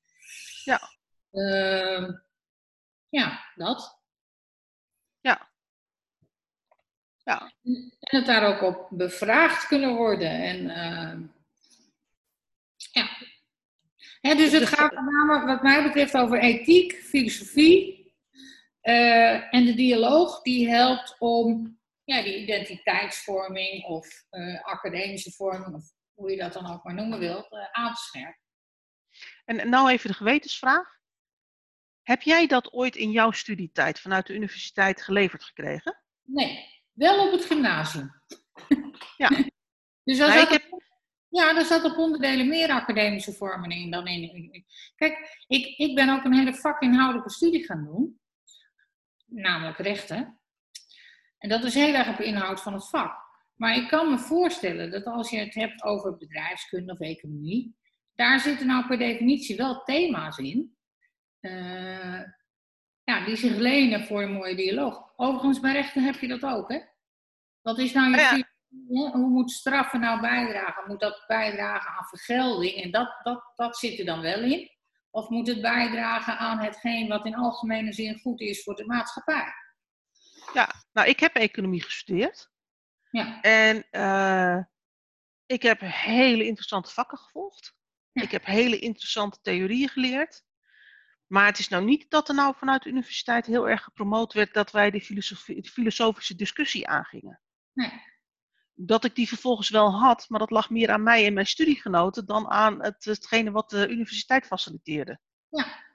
Ja. 0.63 0.81
Uh, 1.31 2.09
ja, 3.09 3.51
dat. 3.55 3.98
Ja. 7.29 7.53
En 7.99 8.17
het 8.17 8.25
daar 8.25 8.43
ook 8.43 8.61
op 8.61 8.87
bevraagd 8.89 9.67
kunnen 9.67 9.95
worden. 9.95 10.29
En, 10.29 10.63
uh, 10.63 11.27
ja. 14.21 14.35
dus 14.35 14.51
het 14.51 14.67
gaat 14.67 14.93
met 14.93 15.03
name, 15.03 15.45
wat 15.45 15.61
mij 15.61 15.83
betreft, 15.83 16.17
over 16.17 16.39
ethiek, 16.39 16.93
filosofie. 16.93 17.97
Uh, 18.83 19.53
en 19.53 19.65
de 19.65 19.73
dialoog 19.73 20.41
die 20.41 20.69
helpt 20.69 21.15
om 21.19 21.79
ja, 22.03 22.21
die 22.21 22.37
identiteitsvorming 22.37 23.83
of 23.83 24.25
uh, 24.31 24.61
academische 24.61 25.31
vorming, 25.31 25.75
of 25.75 25.83
hoe 26.13 26.31
je 26.31 26.37
dat 26.37 26.53
dan 26.53 26.71
ook 26.71 26.83
maar 26.83 26.93
noemen 26.93 27.19
wilt, 27.19 27.47
aan 27.71 27.93
te 27.93 28.01
scherpen. 28.01 28.43
En 29.45 29.69
nou 29.69 29.89
even 29.89 30.09
de 30.09 30.15
gewetensvraag. 30.15 30.97
Heb 32.01 32.21
jij 32.21 32.47
dat 32.47 32.73
ooit 32.73 32.95
in 32.95 33.11
jouw 33.11 33.31
studietijd 33.31 33.99
vanuit 33.99 34.27
de 34.27 34.33
universiteit 34.33 35.01
geleverd 35.01 35.43
gekregen? 35.43 36.03
Nee. 36.23 36.78
Wel 36.99 37.25
op 37.25 37.31
het 37.31 37.45
gymnasium. 37.45 38.11
Ja. 39.17 39.29
dus 40.03 40.17
daar 40.17 40.31
zat, 40.31 40.49
heb... 40.49 40.83
ja, 41.29 41.53
daar 41.53 41.65
zat 41.65 41.83
op 41.83 41.97
onderdelen 41.97 42.47
meer 42.47 42.69
academische 42.69 43.33
vormen 43.33 43.69
in 43.69 43.91
dan 43.91 44.07
in. 44.07 44.65
Kijk, 44.95 45.43
ik, 45.47 45.77
ik 45.77 45.95
ben 45.95 46.09
ook 46.09 46.23
een 46.23 46.33
hele 46.33 46.53
vakinhoudelijke 46.53 47.31
studie 47.31 47.65
gaan 47.65 47.85
doen. 47.85 48.19
Namelijk 49.25 49.77
rechten. 49.77 50.39
En 51.37 51.49
dat 51.49 51.63
is 51.63 51.73
heel 51.73 51.93
erg 51.93 52.09
op 52.09 52.19
inhoud 52.19 52.61
van 52.61 52.73
het 52.73 52.89
vak. 52.89 53.27
Maar 53.55 53.75
ik 53.75 53.87
kan 53.87 54.09
me 54.09 54.17
voorstellen 54.17 54.91
dat 54.91 55.05
als 55.05 55.29
je 55.29 55.37
het 55.37 55.53
hebt 55.53 55.83
over 55.83 56.17
bedrijfskunde 56.17 56.91
of 56.91 56.99
economie, 56.99 57.75
daar 58.15 58.39
zitten 58.39 58.67
nou 58.67 58.87
per 58.87 58.97
definitie 58.97 59.55
wel 59.55 59.83
thema's 59.83 60.37
in. 60.37 60.77
Uh, 61.41 62.21
ja, 63.03 63.25
die 63.25 63.35
zich 63.35 63.55
lenen 63.55 64.05
voor 64.05 64.21
een 64.21 64.31
mooie 64.31 64.55
dialoog. 64.55 65.13
Overigens, 65.15 65.59
bij 65.59 65.73
rechten 65.73 66.03
heb 66.03 66.15
je 66.15 66.27
dat 66.27 66.43
ook, 66.43 66.71
hè? 66.71 66.79
Wat 67.69 67.79
is 67.79 67.93
nou 67.93 68.11
je 68.11 68.45
Hoe 68.87 69.17
moet 69.17 69.51
straffen 69.51 69.99
nou 69.99 70.21
bijdragen? 70.21 70.83
Moet 70.87 70.99
dat 70.99 71.23
bijdragen 71.27 71.91
aan 71.91 72.07
vergelding? 72.07 72.83
En 72.83 72.91
dat, 72.91 73.19
dat, 73.23 73.51
dat 73.55 73.77
zit 73.77 73.99
er 73.99 74.05
dan 74.05 74.21
wel 74.21 74.41
in. 74.41 74.69
Of 75.11 75.29
moet 75.29 75.47
het 75.47 75.61
bijdragen 75.61 76.37
aan 76.37 76.59
hetgeen 76.59 77.07
wat 77.07 77.25
in 77.25 77.35
algemene 77.35 77.93
zin 77.93 78.19
goed 78.19 78.41
is 78.41 78.63
voor 78.63 78.75
de 78.75 78.85
maatschappij? 78.85 79.53
Ja, 80.53 80.69
nou, 80.91 81.07
ik 81.07 81.19
heb 81.19 81.35
economie 81.35 81.83
gestudeerd. 81.83 82.49
Ja. 83.11 83.41
En 83.41 83.85
uh, 83.91 84.63
ik 85.45 85.61
heb 85.61 85.79
hele 85.81 86.45
interessante 86.45 86.91
vakken 86.91 87.17
gevolgd. 87.17 87.75
Ik 88.13 88.31
heb 88.31 88.45
hele 88.45 88.79
interessante 88.79 89.39
theorieën 89.41 89.89
geleerd. 89.89 90.43
Maar 91.27 91.45
het 91.45 91.59
is 91.59 91.67
nou 91.67 91.83
niet 91.83 92.09
dat 92.09 92.29
er 92.29 92.35
nou 92.35 92.55
vanuit 92.57 92.83
de 92.83 92.89
universiteit 92.89 93.45
heel 93.45 93.69
erg 93.69 93.83
gepromoot 93.83 94.33
werd 94.33 94.53
dat 94.53 94.71
wij 94.71 94.91
die, 94.91 95.23
filosofische 95.63 96.35
discussie 96.35 96.87
aangingen. 96.87 97.39
Nee. 97.79 98.01
Dat 98.73 99.03
ik 99.03 99.15
die 99.15 99.27
vervolgens 99.27 99.69
wel 99.69 99.91
had, 99.91 100.25
maar 100.29 100.39
dat 100.39 100.51
lag 100.51 100.69
meer 100.69 100.91
aan 100.91 101.03
mij 101.03 101.25
en 101.25 101.33
mijn 101.33 101.45
studiegenoten 101.45 102.25
dan 102.25 102.49
aan 102.49 102.83
het, 102.83 103.05
hetgene 103.05 103.51
wat 103.51 103.69
de 103.69 103.87
universiteit 103.87 104.45
faciliteerde. 104.45 105.19
Ja. 105.49 105.87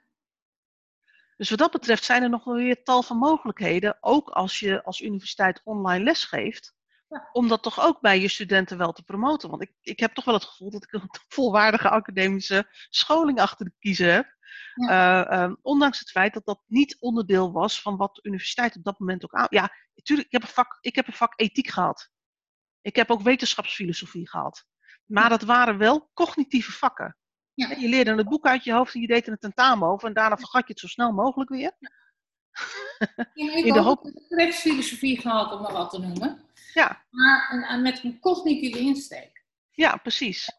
Dus 1.37 1.49
wat 1.49 1.59
dat 1.59 1.71
betreft 1.71 2.03
zijn 2.03 2.23
er 2.23 2.29
nog 2.29 2.43
wel 2.43 2.55
weer 2.55 2.83
tal 2.83 3.03
van 3.03 3.17
mogelijkheden, 3.17 3.97
ook 4.01 4.29
als 4.29 4.59
je 4.59 4.83
als 4.83 5.01
universiteit 5.01 5.61
online 5.63 6.03
lesgeeft, 6.03 6.73
ja. 7.07 7.29
om 7.31 7.47
dat 7.47 7.63
toch 7.63 7.79
ook 7.79 8.01
bij 8.01 8.19
je 8.19 8.27
studenten 8.27 8.77
wel 8.77 8.91
te 8.91 9.03
promoten. 9.03 9.49
Want 9.49 9.61
ik, 9.61 9.71
ik 9.81 9.99
heb 9.99 10.13
toch 10.13 10.25
wel 10.25 10.33
het 10.33 10.43
gevoel 10.43 10.71
dat 10.71 10.83
ik 10.83 10.93
een 10.93 11.09
volwaardige 11.27 11.89
academische 11.89 12.67
scholing 12.89 13.39
achter 13.39 13.65
de 13.65 13.73
kiezen 13.79 14.13
heb. 14.13 14.34
Ja. 14.73 15.29
Uh, 15.37 15.43
um, 15.43 15.57
ondanks 15.61 15.99
het 15.99 16.09
feit 16.11 16.33
dat 16.33 16.45
dat 16.45 16.61
niet 16.65 16.99
onderdeel 16.99 17.51
was 17.51 17.81
van 17.81 17.97
wat 17.97 18.15
de 18.15 18.23
universiteit 18.23 18.75
op 18.75 18.83
dat 18.83 18.99
moment 18.99 19.23
ook 19.23 19.33
aan. 19.33 19.47
Ja, 19.49 19.69
natuurlijk, 19.95 20.27
ik 20.27 20.33
heb 20.33 20.41
een 20.41 20.53
vak, 20.55 20.77
ik 20.81 20.95
heb 20.95 21.07
een 21.07 21.13
vak 21.13 21.33
ethiek 21.39 21.67
gehad. 21.69 22.09
Ik 22.81 22.95
heb 22.95 23.11
ook 23.11 23.21
wetenschapsfilosofie 23.21 24.29
gehad. 24.29 24.65
Maar 25.05 25.29
dat 25.29 25.41
waren 25.41 25.77
wel 25.77 26.09
cognitieve 26.13 26.71
vakken. 26.71 27.17
Ja. 27.53 27.69
Je 27.69 27.87
leerde 27.87 28.15
het 28.15 28.29
boek 28.29 28.45
uit 28.45 28.63
je 28.63 28.73
hoofd 28.73 28.93
en 28.95 29.01
je 29.01 29.07
deed 29.07 29.25
er 29.25 29.31
een 29.31 29.37
tentamen 29.37 29.87
over. 29.87 30.07
En 30.07 30.13
daarna 30.13 30.37
vergat 30.37 30.61
je 30.67 30.71
het 30.71 30.79
zo 30.79 30.87
snel 30.87 31.11
mogelijk 31.11 31.49
weer. 31.49 31.71
Ja, 31.79 31.89
ik 33.33 33.65
In 33.65 33.73
de 33.73 33.73
heb 33.73 33.83
hoop- 33.83 34.05
ook 34.05 34.11
rechtsfilosofie 34.27 35.19
gehad, 35.21 35.51
om 35.51 35.61
maar 35.61 35.73
wat 35.73 35.89
te 35.89 35.99
noemen. 35.99 36.43
Ja, 36.73 37.05
Maar 37.09 37.79
met 37.81 38.03
een 38.03 38.19
cognitieve 38.19 38.79
insteek. 38.79 39.43
ja, 39.71 39.95
precies. 39.97 40.49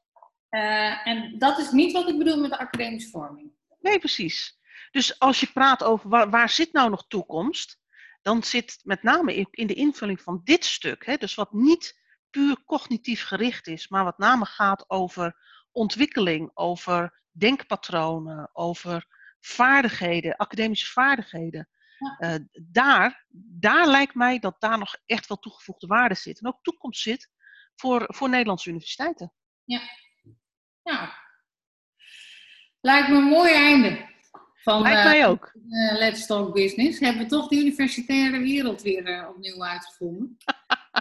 Eh, 0.48 1.06
en 1.06 1.38
dat 1.38 1.58
is 1.58 1.70
niet 1.70 1.92
wat 1.92 2.08
ik 2.08 2.18
bedoel 2.18 2.40
met 2.40 2.50
de 2.50 2.58
academische 2.58 3.10
vorming. 3.10 3.52
Nee, 3.86 3.98
precies. 3.98 4.58
Dus 4.90 5.18
als 5.18 5.40
je 5.40 5.52
praat 5.52 5.82
over 5.82 6.08
waar, 6.08 6.30
waar 6.30 6.48
zit 6.48 6.72
nou 6.72 6.90
nog 6.90 7.06
toekomst, 7.06 7.78
dan 8.22 8.42
zit 8.42 8.80
met 8.82 9.02
name 9.02 9.34
in 9.50 9.66
de 9.66 9.74
invulling 9.74 10.20
van 10.20 10.40
dit 10.44 10.64
stuk, 10.64 11.06
hè, 11.06 11.16
dus 11.16 11.34
wat 11.34 11.52
niet 11.52 12.00
puur 12.30 12.64
cognitief 12.64 13.24
gericht 13.24 13.66
is, 13.66 13.88
maar 13.88 14.04
wat 14.04 14.18
name 14.18 14.44
gaat 14.44 14.90
over 14.90 15.36
ontwikkeling, 15.72 16.50
over 16.54 17.22
denkpatronen, 17.30 18.50
over 18.52 19.06
vaardigheden, 19.40 20.36
academische 20.36 20.92
vaardigheden. 20.92 21.68
Ja. 21.98 22.16
Eh, 22.18 22.40
daar, 22.62 23.26
daar 23.58 23.86
lijkt 23.86 24.14
mij 24.14 24.38
dat 24.38 24.60
daar 24.60 24.78
nog 24.78 24.96
echt 25.06 25.26
wel 25.26 25.38
toegevoegde 25.38 25.86
waarde 25.86 26.14
zit. 26.14 26.40
En 26.40 26.46
ook 26.46 26.62
toekomst 26.62 27.02
zit 27.02 27.30
voor, 27.74 28.04
voor 28.06 28.28
Nederlandse 28.28 28.68
universiteiten. 28.68 29.32
Nou, 30.82 31.08
lijkt 32.86 33.08
me 33.08 33.16
een 33.16 33.24
mooi 33.24 33.52
einde 33.52 34.06
van 34.54 34.82
Lijkt 34.82 35.18
eh, 35.18 35.28
ook. 35.28 35.52
eh, 35.70 35.98
Let's 35.98 36.26
Talk 36.26 36.54
Business. 36.54 37.00
Hebben 37.00 37.22
we 37.22 37.28
toch 37.28 37.48
de 37.48 37.56
universitaire 37.56 38.38
wereld 38.38 38.82
weer 38.82 39.04
eh, 39.06 39.28
opnieuw 39.28 39.64
uitgevonden. 39.64 40.36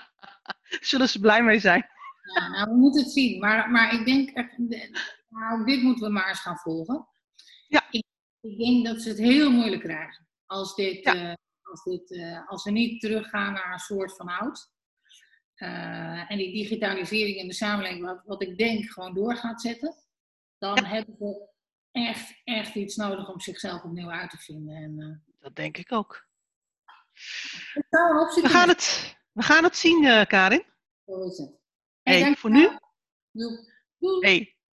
Zullen 0.92 1.10
ze 1.10 1.20
blij 1.20 1.44
mee 1.44 1.60
zijn? 1.60 1.86
Ja, 2.34 2.48
nou, 2.48 2.70
we 2.70 2.76
moeten 2.76 3.04
het 3.04 3.12
zien. 3.12 3.40
Maar, 3.40 3.72
maar 3.72 3.94
ik 3.94 4.06
denk, 4.06 4.34
nou, 5.30 5.66
dit 5.66 5.82
moeten 5.82 6.08
we 6.08 6.14
maar 6.14 6.28
eens 6.28 6.40
gaan 6.40 6.58
volgen. 6.58 7.08
Ja. 7.68 7.84
Ik, 7.90 8.04
ik 8.42 8.58
denk 8.58 8.86
dat 8.86 9.02
ze 9.02 9.10
het 9.10 9.18
heel 9.18 9.52
moeilijk 9.52 9.82
krijgen. 9.82 10.28
Als, 10.46 10.76
dit, 10.76 11.04
Ja. 11.04 11.38
als, 11.62 11.84
dit, 11.84 12.20
als 12.48 12.64
we 12.64 12.72
niet 12.72 13.02
teruggaan 13.02 13.54
naar 13.54 13.74
een 13.74 13.80
soort 13.80 14.16
van 14.16 14.28
oud. 14.28 14.74
En 16.28 16.38
die 16.38 16.54
digitalisering 16.54 17.38
in 17.38 17.48
de 17.48 17.54
samenleving, 17.54 18.06
wat, 18.06 18.22
wat 18.26 18.42
ik 18.42 18.58
denk, 18.58 18.86
gewoon 18.92 19.14
door 19.14 19.36
gaat 19.36 19.62
zetten. 19.62 19.96
Dan 20.58 20.86
hebben 20.86 21.16
we 21.20 21.54
echt, 21.96 22.42
echt 22.44 22.76
iets 22.76 22.96
nodig 22.96 23.30
om 23.30 23.40
zichzelf 23.40 23.84
opnieuw 23.84 24.10
uit 24.10 24.30
te 24.30 24.38
vinden. 24.38 24.76
En, 24.76 25.00
eh, 25.00 25.34
Dat 25.40 25.56
denk 25.56 25.78
ik 25.78 25.92
ook. 25.92 26.28
We 27.90 28.42
gaan 28.44 28.68
het, 28.68 29.16
we 29.32 29.42
gaan 29.44 29.64
het 29.64 29.78
zien, 29.78 30.06
eh, 30.06 30.26
Karin. 30.26 30.66
Zo 31.06 31.24
is 31.28 31.38
het. 31.38 31.52
Hey, 32.04 32.20
dank 32.20 32.38
voor 32.38 32.50
nu? 32.52 32.70
Doei. 33.32 33.58
Doei. 33.98 34.20
Hey, 34.20 34.55